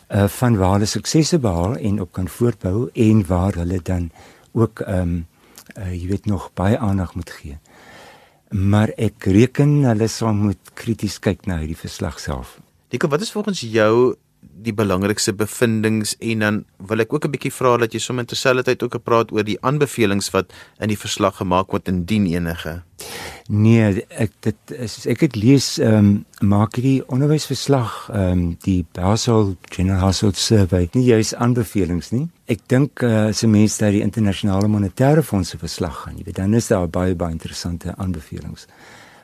uh 0.10 0.28
van 0.28 0.58
waar 0.58 0.72
hulle 0.72 0.86
suksese 0.86 1.40
behaal 1.40 1.76
en 1.76 2.02
op 2.02 2.12
kan 2.12 2.28
voortbou 2.28 2.90
en 2.94 3.26
waar 3.28 3.54
hulle 3.54 3.80
dan 3.84 4.12
ook 4.52 4.80
ehm 4.80 5.02
um, 5.02 5.28
uh 5.78 5.94
jy 5.94 6.08
weet 6.08 6.26
nog 6.26 6.52
baie 6.54 6.78
aandag 6.78 7.16
moet 7.16 7.30
gee. 7.30 7.58
Maar 8.50 8.90
ek 8.98 9.24
reken 9.24 9.84
hulle 9.84 10.08
sal 10.08 10.34
moet 10.34 10.74
krities 10.74 11.20
kyk 11.20 11.46
na 11.46 11.58
hierdie 11.58 11.78
verslag 11.78 12.20
self. 12.20 12.60
Dika, 12.90 13.08
wat 13.08 13.22
is 13.22 13.32
volgens 13.32 13.60
jou 13.62 14.16
die 14.39 14.74
belangrikste 14.75 15.34
bevindinge 15.34 16.15
en 16.19 16.43
dan 16.43 16.58
wil 16.89 17.00
ek 17.00 17.13
ook 17.13 17.25
'n 17.25 17.31
bietjie 17.31 17.53
vra 17.53 17.77
dat 17.77 17.93
jy 17.93 18.00
sommer 18.00 18.25
terselfdertyd 18.25 18.83
ook 18.83 18.92
gepraat 18.92 19.31
oor 19.31 19.44
die 19.44 19.59
aanbevelings 19.61 20.29
wat 20.31 20.53
in 20.79 20.87
die 20.87 20.98
verslag 20.98 21.37
gemaak 21.37 21.72
word 21.72 21.87
indien 21.87 22.25
enige. 22.25 22.83
Nee, 23.48 24.05
ek 24.09 24.31
dit 24.40 24.55
is 24.77 25.05
ek 25.07 25.20
het 25.20 25.35
lees 25.35 25.77
ehm 25.79 25.96
um, 25.96 26.25
maak 26.42 26.75
hierdie 26.75 27.03
onderwysverslag 27.07 28.09
ehm 28.09 28.31
um, 28.31 28.57
die 28.64 28.85
Basel 28.92 29.55
General 29.70 30.00
Household 30.00 30.37
Survey 30.37 30.90
nie 30.94 31.05
juis 31.05 31.33
aanbevelings 31.35 32.11
nie. 32.11 32.27
Ek 32.46 32.59
dink 32.68 33.01
uh, 33.01 33.29
as 33.29 33.44
'n 33.44 33.50
mens 33.50 33.77
daar 33.77 33.92
die 33.92 34.05
internasionale 34.05 34.68
monetaire 34.68 35.24
fondse 35.24 35.57
verslag 35.57 36.03
gaan, 36.03 36.18
jy 36.18 36.24
weet 36.24 36.35
dan 36.35 36.53
is 36.53 36.68
daar 36.68 36.87
baie 36.87 37.16
baie 37.16 37.31
interessante 37.31 37.96
aanbevelings. 37.96 38.68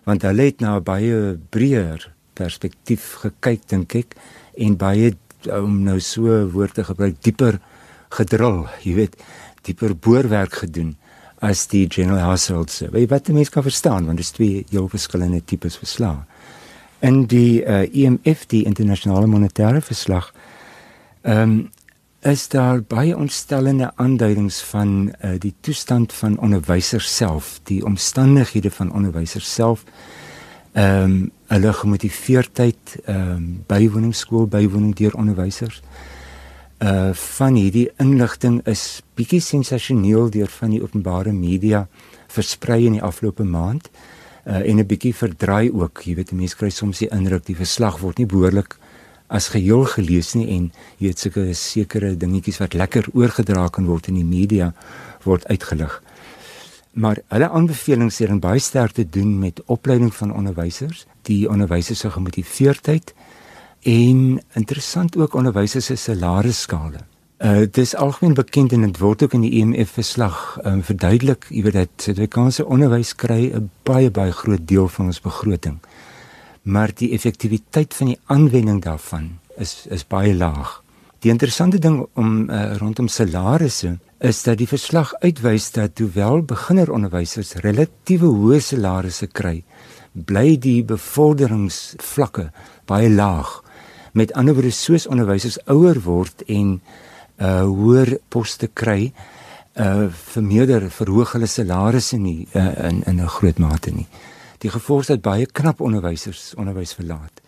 Want 0.06 0.22
hulle 0.22 0.42
het 0.42 0.60
na 0.60 0.78
'n 0.78 0.84
baie 0.84 1.38
breër 1.50 2.15
perspektief 2.36 3.14
gekyk 3.24 3.66
dink 3.72 3.96
ek 3.96 4.16
en 4.62 4.78
baie 4.80 5.14
om 5.54 5.82
nou 5.86 6.00
so 6.02 6.42
woorde 6.54 6.86
gebruik 6.88 7.18
dieper 7.26 7.60
gedrul, 8.16 8.66
jy 8.86 8.96
weet, 9.00 9.18
dieper 9.66 9.96
boorwerk 9.98 10.62
gedoen 10.64 10.96
as 11.44 11.66
die 11.68 11.86
general 11.92 12.24
households. 12.32 12.82
Weet 12.94 13.12
wat 13.12 13.30
mense 13.34 13.54
kan 13.54 13.66
verstaan 13.66 14.08
want 14.08 14.22
dit 14.22 14.26
is 14.26 14.34
twee 14.36 14.64
heel 14.72 14.88
verskillende 14.90 15.42
tipes 15.46 15.78
verslae. 15.78 16.24
In 17.06 17.26
die 17.30 17.62
uh, 17.62 17.84
eh, 17.84 17.90
IMF 18.06 18.46
die 18.50 18.64
internasionale 18.66 19.28
monetaire 19.28 19.82
verslag 19.82 20.32
ehm 21.24 21.42
um, 21.42 21.58
is 22.26 22.48
daar 22.50 22.80
baie 22.82 23.14
ontstellende 23.18 23.92
aanduidings 24.02 24.62
van 24.66 25.14
uh, 25.22 25.36
die 25.40 25.54
toestand 25.62 26.14
van 26.14 26.40
onderwysers 26.42 27.16
self, 27.16 27.60
die 27.70 27.84
omstandighede 27.86 28.72
van 28.72 28.90
onderwysers 28.92 29.54
self 29.54 29.84
ehm 30.76 31.04
um, 31.04 31.32
hulle 31.48 31.72
gemotiveerdheid 31.74 32.96
ehm 33.06 33.32
um, 33.32 33.44
bywoningsskool 33.68 34.48
bywoning 34.48 34.96
deur 34.96 35.16
onderwysers. 35.16 35.82
Uh 36.84 37.14
van 37.14 37.56
hierdie 37.56 37.88
inligting 38.04 38.60
is 38.68 39.02
bietjie 39.16 39.40
sensasioneel 39.40 40.30
deur 40.30 40.52
van 40.52 40.74
die 40.76 40.82
openbare 40.84 41.32
media 41.32 41.88
versprei 42.28 42.86
in 42.86 42.98
die 42.98 43.02
afgelope 43.02 43.44
maand. 43.44 43.90
Uh 44.44 44.68
en 44.70 44.80
'n 44.80 44.86
bietjie 44.86 45.16
verdraai 45.16 45.72
ook. 45.72 46.02
Jy 46.04 46.16
weet 46.16 46.32
mense 46.32 46.56
kry 46.56 46.70
soms 46.70 47.00
die 47.00 47.10
indruk 47.10 47.46
die 47.46 47.56
verslag 47.56 48.00
word 48.00 48.18
nie 48.18 48.28
behoorlik 48.28 48.76
as 49.28 49.48
geheel 49.48 49.86
gelees 49.90 50.34
nie 50.36 50.48
en 50.54 50.72
jy 51.00 51.08
weet 51.08 51.20
sulke 51.20 51.54
sekere 51.54 52.16
dingetjies 52.16 52.60
wat 52.62 52.74
lekker 52.74 53.08
oorgedra 53.14 53.70
kan 53.70 53.86
word 53.90 54.08
in 54.08 54.20
die 54.20 54.28
media 54.28 54.74
word 55.24 55.48
uitgelig 55.50 56.02
maar 56.96 57.20
hulle 57.28 57.50
aanbevelings 57.50 58.18
het 58.24 58.40
baie 58.40 58.60
sterk 58.60 58.92
te 58.96 59.04
doen 59.10 59.40
met 59.40 59.62
opleiding 59.66 60.14
van 60.16 60.34
onderwysers, 60.34 61.06
die 61.28 61.50
onderwysers 61.50 62.00
se 62.00 62.12
gemotiveerdheid 62.12 63.14
en 63.84 64.40
interessant 64.54 65.18
ook 65.18 65.34
onderwysers 65.34 65.86
se 65.86 65.96
salarisskale. 65.96 67.04
Uh 67.38 67.66
dis 67.72 67.96
algemeen 67.96 68.34
bekend 68.34 68.72
en 68.72 68.86
dit 68.88 69.00
word 69.00 69.24
ook 69.24 69.34
in 69.36 69.44
die 69.44 69.52
IMF 69.60 69.92
e 69.92 69.98
verslag 70.00 70.38
um, 70.64 70.80
verduidelik, 70.84 71.50
jy 71.50 71.66
weet 71.68 71.76
dat 71.82 71.90
Suid-Afrikaanse 71.98 72.66
onderwys 72.66 73.12
kry 73.16 73.52
'n 73.52 73.70
baie 73.84 74.12
baie 74.12 74.32
groot 74.32 74.68
deel 74.68 74.88
van 74.88 75.06
ons 75.06 75.22
begroting. 75.22 75.78
Maar 76.62 76.92
die 76.96 77.12
effektiwiteit 77.12 77.94
van 77.94 78.08
die 78.08 78.20
aanwending 78.26 78.82
daarvan 78.82 79.40
is 79.58 79.86
is 79.90 80.08
baie 80.08 80.36
laag. 80.36 80.85
Die 81.26 81.32
interessante 81.34 81.80
ding 81.82 82.04
om 82.14 82.50
uh, 82.54 82.76
rondom 82.78 83.08
salarisse 83.10 83.96
is 84.22 84.44
dat 84.46 84.60
die 84.60 84.68
verslag 84.70 85.10
uitwys 85.24 85.72
dat 85.74 85.98
hoewel 85.98 86.44
beginneronderwysers 86.46 87.56
relatiewe 87.64 88.30
hoë 88.30 88.60
salarisse 88.62 89.26
kry, 89.34 89.64
bly 90.14 90.52
die 90.62 90.84
bevorderingsvlakke 90.86 92.52
baie 92.86 93.10
laag. 93.10 93.56
Met 94.14 94.36
ander 94.38 94.54
woorde, 94.54 94.70
soos 94.70 95.08
onderwysers 95.10 95.58
ouer 95.66 95.98
word 96.06 96.44
en 96.46 96.76
uh 97.42 97.64
hoër 97.72 98.20
poste 98.30 98.70
kry, 98.70 99.10
uh 99.82 100.06
vermeerder 100.36 100.86
verhoog 100.94 101.34
hulle 101.34 101.50
salarisse 101.50 102.22
nie 102.22 102.46
uh, 102.54 102.68
in 102.92 103.02
in 103.02 103.18
'n 103.18 103.34
groot 103.40 103.58
mate 103.58 103.96
nie. 103.98 104.06
Die 104.62 104.70
gevolg 104.70 105.02
is 105.02 105.12
dat 105.16 105.26
baie 105.26 105.50
knap 105.50 105.82
onderwysers 105.82 106.54
onderwys 106.54 106.94
verlaat. 106.94 107.42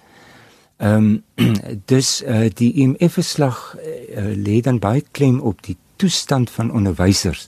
Ehm 0.77 1.21
um, 1.35 1.53
dus 1.91 2.21
uh 2.21 2.49
die 2.53 2.73
IMF 2.73 3.13
verslag 3.13 3.75
uh, 3.75 4.33
lê 4.35 4.61
dan 4.61 4.79
baie 4.79 5.03
klem 5.11 5.39
op 5.39 5.63
die 5.63 5.77
toestand 5.95 6.49
van 6.49 6.71
onderwysers 6.71 7.47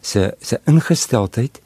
se 0.00 0.34
se 0.40 0.60
ingesteldheid. 0.66 1.60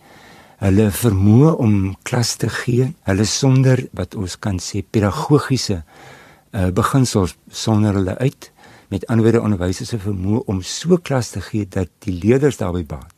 Hulle 0.58 0.90
vermoë 0.90 1.54
om 1.56 1.96
klas 2.02 2.34
te 2.36 2.48
gee 2.48 2.90
hulle 3.08 3.24
sonder 3.24 3.86
wat 3.96 4.14
ons 4.14 4.36
kan 4.38 4.58
sê 4.60 4.82
pedagogiese 4.82 5.80
uh, 5.80 6.68
beginsels 6.74 7.36
sonder 7.50 7.94
hulle 7.94 8.18
uit. 8.18 8.50
Met 8.88 9.06
ander 9.06 9.24
woorde 9.24 9.42
onderwysers 9.42 9.88
se 9.88 10.00
vermoë 10.02 10.44
om 10.46 10.60
so 10.62 10.98
klas 10.98 11.30
te 11.30 11.40
gee 11.40 11.68
dat 11.68 11.88
die 12.04 12.18
leerders 12.20 12.60
daarbey 12.60 12.84
baat. 12.84 13.14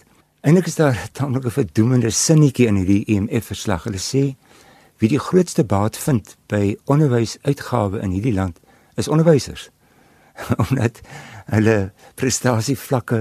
Eintlik 0.46 0.70
is 0.70 0.79
daar 0.79 1.09
tamelik 1.18 1.44
'n 1.44 1.59
verdoemende 1.59 2.11
sinnetjie 2.11 2.66
in 2.66 2.76
hierdie 2.76 3.05
EMF 3.07 3.50
verslag 3.50 3.85
hulle 3.90 3.98
sê 3.98 4.37
wie 5.00 5.08
die 5.08 5.20
grootste 5.20 5.64
baat 5.64 5.96
vind 5.98 6.36
by 6.52 6.76
onderwysuitgawe 6.92 8.00
in 8.04 8.14
hierdie 8.16 8.36
land 8.36 8.60
is 9.00 9.08
onderwysers 9.08 9.70
omdat 10.68 11.00
hulle 11.50 11.92
prestasievlakke 12.20 13.20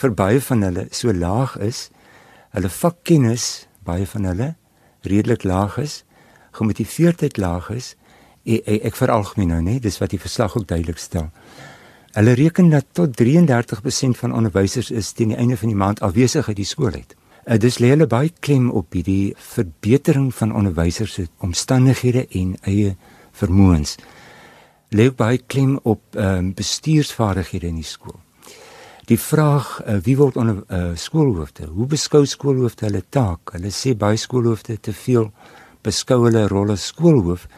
vir 0.00 0.14
baie 0.16 0.40
van 0.40 0.62
hulle 0.64 0.86
so 0.96 1.12
laag 1.12 1.56
is, 1.64 1.88
hulle 2.54 2.70
vakkennis 2.72 3.66
baie 3.86 4.06
van 4.08 4.28
hulle 4.30 4.54
redelik 5.06 5.44
laag 5.48 5.78
is, 5.80 6.02
gemotiveerdheid 6.56 7.38
laag 7.40 7.70
is. 7.74 7.94
Ek, 8.44 8.64
ek, 8.64 8.80
ek 8.90 8.96
veralgemeen 8.98 9.52
nou, 9.54 9.60
nee, 9.64 9.80
dis 9.82 10.00
wat 10.00 10.12
die 10.14 10.20
verslag 10.20 10.56
ook 10.56 10.66
duidelik 10.68 11.00
stel. 11.00 11.30
Hulle 12.16 12.34
reken 12.34 12.72
dat 12.72 12.88
tot 12.96 13.14
33% 13.20 14.18
van 14.18 14.34
onderwysers 14.34 14.90
is 14.90 15.12
teen 15.14 15.34
die 15.34 15.38
einde 15.38 15.56
van 15.60 15.70
die 15.70 15.78
maand 15.78 16.00
afwesig 16.02 16.48
uit 16.48 16.58
die 16.58 16.68
skool 16.68 16.96
uit. 16.96 17.14
Uh, 17.50 17.58
dis 17.58 17.80
lê 17.82 17.88
hulle 17.90 18.06
baie 18.06 18.30
klem 18.46 18.68
op 18.70 18.94
hierdie 18.94 19.34
verbetering 19.34 20.28
van 20.38 20.52
onderwysers 20.54 21.16
se 21.16 21.24
omstandighede 21.42 22.28
en 22.38 22.52
eie 22.70 22.92
vermoëns. 23.40 23.96
Lê 24.94 25.08
baie 25.10 25.40
klem 25.50 25.72
op 25.82 26.14
um, 26.14 26.52
bestuursvaardighede 26.54 27.66
in 27.66 27.80
die 27.80 27.88
skool. 27.88 28.20
Die 29.10 29.18
vraag 29.18 29.72
uh, 29.82 29.96
wie 30.06 30.14
word 30.20 30.38
onder 30.38 30.60
uh, 30.62 30.92
skoolhoofde? 30.94 31.66
Hoe 31.74 31.88
beskou 31.90 32.22
skoolhoofde 32.22 32.86
hulle 32.86 33.02
taak? 33.10 33.56
Hulle 33.56 33.74
sê 33.74 33.96
baie 33.98 34.18
skoolhoofde 34.18 34.78
te 34.78 34.94
veel 34.94 35.26
beskou 35.82 36.20
hulle 36.28 36.46
rolle 36.54 36.78
skoolhoof 36.78 37.48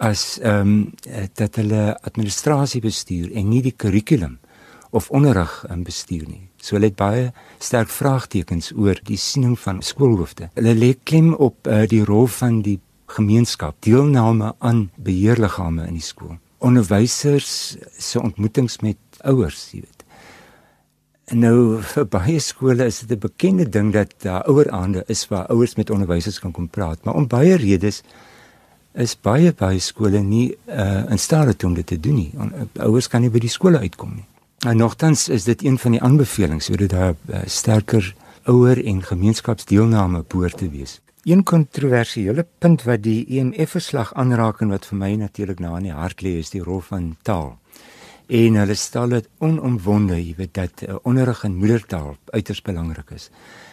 as 0.00 0.38
ehm 0.40 0.72
um, 0.72 0.80
dat 1.36 1.60
hulle 1.60 1.84
administrasie 2.08 2.80
bestuur 2.84 3.36
en 3.36 3.48
nie 3.52 3.62
die 3.64 3.76
kurrikulum 3.76 4.38
of 4.96 5.10
onderrig 5.10 5.64
in 5.68 5.84
bestuur 5.84 6.24
nie. 6.24 6.46
So 6.66 6.74
hulle 6.74 6.90
het 6.90 6.98
baie 6.98 7.26
sterk 7.62 7.92
vraagtekens 7.94 8.72
oor 8.74 8.98
die 9.06 9.18
siening 9.20 9.54
van 9.62 9.84
skoolhoofde. 9.86 10.48
Hulle 10.58 10.74
lê 10.74 10.96
klem 11.06 11.30
op 11.34 11.68
uh, 11.70 11.84
die 11.86 12.02
rol 12.02 12.26
van 12.40 12.58
die 12.66 12.80
gemeenskap, 13.14 13.76
deelname 13.86 14.50
aan 14.58 14.88
beheerliggame 14.98 15.86
in 15.86 16.00
die 16.00 16.02
skool. 16.02 16.34
Onderwysers 16.66 17.76
se 18.02 18.18
ontmoetings 18.18 18.80
met 18.82 18.98
ouers, 19.22 19.68
jy 19.70 19.84
weet. 19.84 20.02
En 21.30 21.42
nou 21.42 21.56
vir 21.94 22.06
baie 22.10 22.40
skole 22.42 22.86
is 22.86 23.00
dit 23.04 23.14
'n 23.14 23.22
bekende 23.22 23.68
ding 23.68 23.92
dat 23.92 24.14
daar 24.22 24.42
oueraande 24.50 25.04
is 25.06 25.26
waar 25.28 25.46
ouers 25.46 25.76
met 25.76 25.90
onderwysers 25.90 26.38
kan 26.38 26.52
kom 26.52 26.68
praat, 26.68 27.04
maar 27.04 27.14
om 27.14 27.26
baie 27.26 27.56
redes 27.56 28.02
is 28.94 29.14
baie 29.14 29.52
baie 29.52 29.78
skole 29.78 30.18
nie 30.22 30.56
uh, 30.66 31.10
in 31.10 31.18
staat 31.18 31.64
om 31.64 31.74
dit 31.74 31.86
te 31.86 32.00
doen 32.00 32.14
nie. 32.14 32.32
Ouers 32.78 33.08
kan 33.08 33.20
nie 33.20 33.30
by 33.30 33.38
die 33.38 33.50
skole 33.50 33.78
uitkom 33.78 34.14
nie. 34.14 34.26
En 34.58 34.76
nogtans 34.76 35.28
is 35.28 35.44
dit 35.44 35.64
een 35.64 35.78
van 35.78 35.90
die 35.90 36.02
aanbevelings 36.02 36.64
sodat 36.64 36.90
daar 36.90 37.14
uh, 37.28 37.38
sterker 37.44 38.14
ouer 38.42 38.84
en 38.84 39.02
gemeenskapsdeelname 39.02 40.24
behoort 40.28 40.56
te 40.56 40.70
wees. 40.70 41.00
Een 41.22 41.42
kontroversiële 41.42 42.46
punt 42.58 42.82
wat 42.82 43.02
die 43.02 43.26
EMF 43.28 43.70
verslag 43.70 44.14
aanraak 44.14 44.60
en 44.60 44.72
wat 44.72 44.86
vir 44.86 44.98
my 44.98 45.14
natuurlik 45.14 45.58
na 45.60 45.76
in 45.76 45.90
die 45.90 45.92
hart 45.92 46.22
lê 46.22 46.36
is 46.38 46.54
die 46.54 46.62
rol 46.62 46.80
van 46.80 47.16
taal. 47.22 47.58
En 48.26 48.58
hulle 48.58 48.74
stel 48.74 49.08
dit 49.08 49.28
onomwonde, 49.38 50.16
jy 50.18 50.34
weet 50.38 50.54
dat 50.54 50.82
uh, 50.82 50.96
onderrig 51.02 51.44
in 51.44 51.58
moedertaal 51.60 52.16
uiters 52.32 52.62
belangrik 52.62 53.10
is. 53.14 53.30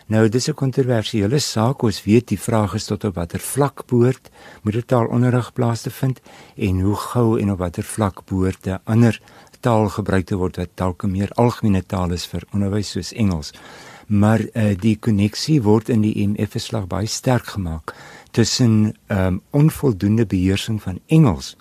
Nou 0.08 0.28
dis 0.30 0.48
'n 0.50 0.54
kontroversiële 0.54 1.40
saak. 1.40 1.82
Ons 1.82 2.04
weet 2.04 2.28
die 2.28 2.40
vraag 2.40 2.74
is 2.74 2.86
tot 2.86 3.04
op 3.04 3.16
watter 3.16 3.40
vlak 3.40 3.86
behoort 3.88 4.30
moedertaalonderrig 4.62 5.54
plaas 5.54 5.82
te 5.82 5.90
vind 5.90 6.20
en 6.56 6.80
hoe 6.80 6.96
gou 6.96 7.40
en 7.40 7.52
op 7.52 7.58
watter 7.58 7.84
vlak 7.84 8.26
behoort 8.26 8.68
'n 8.68 8.80
ander 8.84 9.22
taal 9.64 9.90
gebruik 9.90 10.28
te 10.30 10.38
word 10.40 10.60
wat 10.62 10.76
dalk 10.80 11.04
'n 11.04 11.12
meer 11.12 11.32
algemene 11.40 11.84
taal 11.84 12.12
is 12.12 12.26
vir 12.28 12.44
onderwys 12.54 12.92
soos 12.96 13.14
Engels. 13.14 13.54
Maar 14.08 14.42
uh, 14.54 14.76
die 14.76 14.98
koneksie 15.00 15.62
word 15.64 15.90
in 15.90 16.02
die 16.02 16.28
MF 16.28 16.52
verslag 16.52 16.88
baie 16.88 17.08
sterk 17.08 17.56
gemaak 17.56 17.96
tussen 18.32 18.94
um, 19.08 19.42
onvoldoende 19.52 20.26
beheersing 20.26 20.82
van 20.82 21.00
Engels 21.08 21.56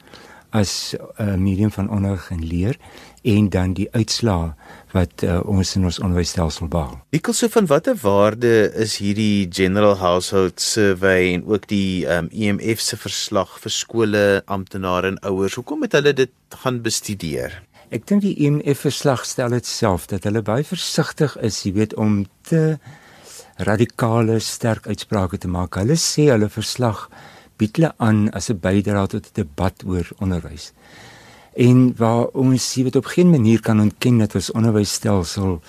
as 0.50 0.94
'n 0.94 1.22
uh, 1.22 1.34
medium 1.34 1.70
van 1.70 1.90
onderrig 1.90 2.30
en 2.30 2.44
leer 2.44 2.76
en 3.22 3.48
dan 3.48 3.72
die 3.72 3.88
uitslae 3.92 4.52
wat 4.92 5.22
uh, 5.22 5.40
ons 5.48 5.76
in 5.76 5.84
ons 5.84 5.98
onderwysstelsel 5.98 6.68
behaal. 6.68 6.98
Ekkel 7.10 7.32
so 7.32 7.48
van 7.48 7.66
watter 7.66 7.96
waarde 8.02 8.72
is 8.74 8.96
hierdie 9.00 9.46
General 9.50 9.96
Household 9.96 10.60
Survey 10.60 11.34
en 11.34 11.46
ook 11.46 11.68
die 11.70 12.04
um, 12.04 12.28
ehm, 12.28 12.58
EMF 12.58 12.80
se 12.80 12.96
verslag 12.96 13.58
vir 13.60 13.70
skole, 13.70 14.42
amptenare 14.44 15.06
en 15.06 15.20
ouers? 15.20 15.54
Hoekom 15.54 15.82
het 15.82 15.92
hulle 15.92 16.12
dit 16.12 16.32
gaan 16.62 16.82
bestudeer? 16.82 17.62
Ek 17.92 18.06
dink 18.08 18.22
die 18.24 18.34
EMF 18.46 18.86
verslag 18.86 19.26
stel 19.28 19.52
dit 19.52 19.66
self 19.68 20.06
dat 20.08 20.24
hulle 20.24 20.40
baie 20.42 20.64
versigtig 20.64 21.36
is, 21.44 21.62
jy 21.66 21.72
weet, 21.76 21.94
om 22.00 22.24
te 22.48 22.78
radikale 23.60 24.38
sterk 24.40 24.88
uitsprake 24.88 25.38
te 25.38 25.48
maak. 25.48 25.76
Hulle 25.76 25.98
sê 26.00 26.30
hulle 26.32 26.48
verslag 26.48 27.10
bied 27.60 27.76
hulle 27.76 27.92
aan 27.98 28.30
as 28.32 28.50
'n 28.50 28.58
bydrae 28.58 29.06
tot 29.08 29.26
'n 29.28 29.36
debat 29.44 29.84
oor 29.84 30.08
onderwys 30.20 30.72
en 31.56 31.92
waar 31.96 32.26
ons 32.32 32.70
sien 32.72 32.84
dit 32.84 32.96
op 32.96 33.06
geen 33.12 33.30
manier 33.30 33.60
kan 33.60 33.80
ontken 33.80 34.18
dat 34.18 34.34
ons 34.34 34.50
onderwysstelsel 34.50 35.60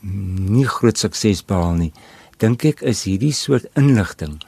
nie 0.00 0.64
groot 0.64 0.98
sukses 0.98 1.42
behaal 1.44 1.74
nie. 1.74 1.92
Dink 2.38 2.64
ek 2.64 2.82
is 2.86 3.04
hierdie 3.04 3.34
soort 3.34 3.66
inligting 3.76 4.38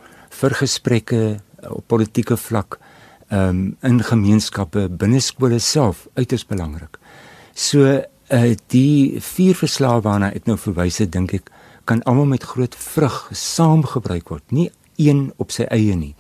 vir 0.40 0.54
gesprekke 0.54 1.40
op 1.68 1.85
politieke 1.90 2.37
vlak 2.37 2.78
um, 3.30 3.76
in 3.83 4.00
gemeenskappe 4.00 4.88
binne 4.88 5.20
skole 5.20 5.59
self 5.59 6.06
uiters 6.14 6.46
belangrik. 6.46 7.00
So 7.55 7.87
uh, 8.31 8.53
die 8.73 9.21
vier 9.21 9.59
verslae 9.59 10.03
waarna 10.05 10.31
ek 10.37 10.47
nou 10.51 10.57
verwys 10.61 11.01
het, 11.03 11.13
dink 11.13 11.35
ek 11.35 11.51
kan 11.91 12.03
almal 12.07 12.29
met 12.31 12.47
groot 12.47 12.75
vrug 12.79 13.23
saamgebruik 13.35 14.31
word, 14.31 14.45
nie 14.55 14.71
een 15.01 15.31
op 15.43 15.53
sy 15.55 15.67
eie 15.73 15.97
nie. 15.97 16.15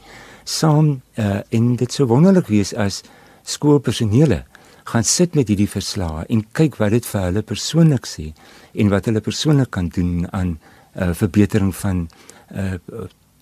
Saam 0.48 1.00
uh, 1.20 1.40
en 1.54 1.74
dit 1.78 1.92
sou 1.92 2.08
wonderlik 2.10 2.48
wees 2.50 2.72
as 2.74 3.02
skoolpersonele 3.46 4.42
gaan 4.90 5.06
sit 5.06 5.36
met 5.38 5.50
hierdie 5.52 5.70
verslae 5.70 6.24
en 6.32 6.42
kyk 6.56 6.80
wat 6.80 6.94
dit 6.96 7.06
vir 7.06 7.26
hulle 7.28 7.42
persoonlik 7.46 8.08
sê 8.08 8.30
en 8.74 8.90
wat 8.90 9.06
hulle 9.06 9.22
persoonlik 9.22 9.70
kan 9.76 9.90
doen 9.94 10.24
aan 10.34 10.56
uh, 10.56 11.12
verbetering 11.14 11.70
van 11.76 12.08
uh, 12.50 12.74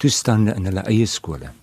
toestande 0.03 0.55
in 0.59 0.69
hulle 0.69 0.85
eie 0.91 1.07
skole. 1.09 1.55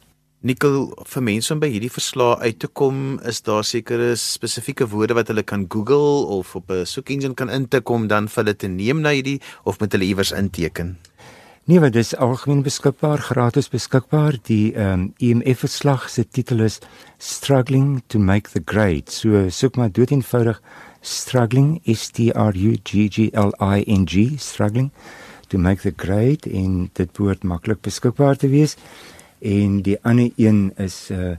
Nikkel 0.46 0.92
vir 1.10 1.24
mense 1.26 1.50
om 1.56 1.58
by 1.58 1.72
hierdie 1.74 1.90
verslae 1.90 2.36
uit 2.46 2.60
te 2.62 2.68
kom, 2.70 3.16
is 3.26 3.40
daar 3.42 3.64
sekere 3.66 4.12
spesifieke 4.22 4.86
woorde 4.92 5.16
wat 5.18 5.32
hulle 5.32 5.42
kan 5.42 5.64
Google 5.74 6.28
of 6.36 6.52
op 6.56 6.70
'n 6.70 6.86
soekengine 6.86 7.34
kan 7.34 7.50
intik 7.50 7.90
om 7.90 8.06
dan 8.08 8.28
vir 8.28 8.44
hulle 8.44 8.54
te 8.54 8.68
neem 8.68 9.02
na 9.02 9.10
hierdie 9.10 9.42
of 9.64 9.80
met 9.80 9.92
hulle 9.92 10.06
iewers 10.06 10.32
inteken. 10.32 10.98
Nee, 11.66 11.80
wat 11.80 11.96
is 11.96 12.16
algemeen 12.16 12.62
beskikbaar, 12.62 13.18
gratis 13.18 13.70
beskikbaar. 13.70 14.38
Die 14.44 14.74
ehm 14.76 14.94
um, 14.94 15.14
EMF 15.18 15.60
verslag 15.60 16.10
se 16.10 16.28
titel 16.30 16.60
is 16.60 16.80
Struggling 17.18 18.04
to 18.08 18.20
make 18.20 18.50
the 18.52 18.62
grade. 18.66 19.12
So 19.12 19.50
soek 19.50 19.76
maar 19.76 19.92
dood 19.92 20.12
eenvoudig 20.12 20.62
struggling 21.02 21.82
S 21.86 22.10
T 22.10 22.30
R 22.36 22.54
U 22.56 22.78
G 22.84 23.08
G 23.10 23.30
L 23.34 23.52
I 23.60 23.84
N 23.88 24.06
G 24.06 24.38
struggling 24.38 24.92
to 25.48 25.58
make 25.58 25.82
the 25.82 25.94
grade 25.96 26.50
en 26.52 26.90
dit 26.94 27.12
behoort 27.12 27.44
maklik 27.44 27.82
beskikbaar 27.82 28.36
te 28.38 28.48
wees. 28.48 28.78
En 29.46 29.82
die 29.86 30.00
ander 30.02 30.32
een 30.36 30.72
is 30.82 31.10
uh 31.12 31.36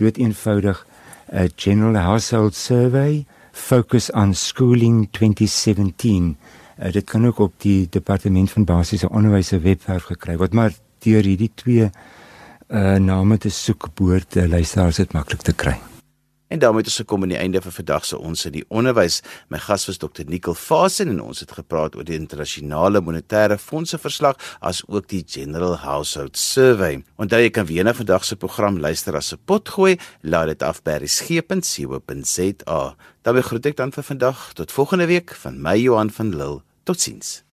dood 0.00 0.16
eenvoudig 0.16 0.86
'n 1.32 1.52
General 1.56 2.02
Household 2.02 2.54
Survey 2.54 3.26
focus 3.52 4.10
on 4.10 4.34
schooling 4.34 5.08
2017 5.10 6.36
Uh, 6.80 6.92
dit 6.92 7.04
kan 7.04 7.26
ook 7.26 7.38
op 7.38 7.52
die 7.60 7.86
departement 7.90 8.50
van 8.50 8.64
basiese 8.64 9.10
onderwys 9.10 9.52
se 9.52 9.58
webwerf 9.60 10.08
gekry 10.08 10.36
word, 10.40 10.56
maar 10.56 10.72
deur 11.04 11.28
hierdie 11.28 11.50
twee 11.54 11.90
uh 12.70 12.96
name 12.96 13.36
te 13.38 13.50
soek 13.50 13.90
behoort 13.94 14.36
uh, 14.36 14.48
luisteraars 14.48 15.02
dit 15.02 15.12
maklik 15.12 15.42
te 15.44 15.52
kry. 15.52 15.76
En 16.50 16.58
daarmee 16.58 16.82
het 16.82 16.90
ons 16.90 16.96
gekom 16.96 17.22
aan 17.22 17.30
die 17.30 17.38
einde 17.38 17.60
van 17.62 17.72
vandag 17.72 18.04
se 18.04 18.18
ons 18.18 18.44
in 18.48 18.52
die 18.56 18.64
onderwys. 18.68 19.20
My 19.48 19.58
gas 19.62 19.86
was 19.86 20.00
Dr. 20.02 20.24
Nicole 20.26 20.58
Fasen 20.58 21.08
en 21.12 21.20
ons 21.22 21.40
het 21.40 21.52
gepraat 21.54 21.94
oor 21.94 22.06
die 22.06 22.18
internasionale 22.18 23.00
monetêre 23.06 23.58
fondse 23.58 23.98
verslag 24.02 24.34
as 24.58 24.82
ook 24.88 25.06
die 25.12 25.22
General 25.26 25.76
Household 25.78 26.36
Survey. 26.36 27.04
Onthou 27.22 27.38
jy 27.38 27.52
kan 27.54 27.68
weer 27.70 27.86
na 27.86 27.94
vandag 27.94 28.26
se 28.26 28.36
program 28.36 28.80
luister 28.82 29.14
as 29.16 29.32
'n 29.32 29.38
pot 29.44 29.68
gooi, 29.68 29.98
laat 30.22 30.46
dit 30.46 30.62
af 30.62 30.82
by 30.82 30.98
resgep.co.za. 30.98 32.96
Dan 33.22 33.42
groet 33.42 33.66
ek 33.66 33.76
dan 33.76 33.92
vir 33.92 34.02
vandag 34.02 34.52
tot 34.52 34.72
volgende 34.72 35.06
week 35.06 35.34
van 35.34 35.62
my 35.62 35.76
Johan 35.78 36.10
van 36.10 36.36
Lille. 36.36 36.62
Totsiens. 36.84 37.49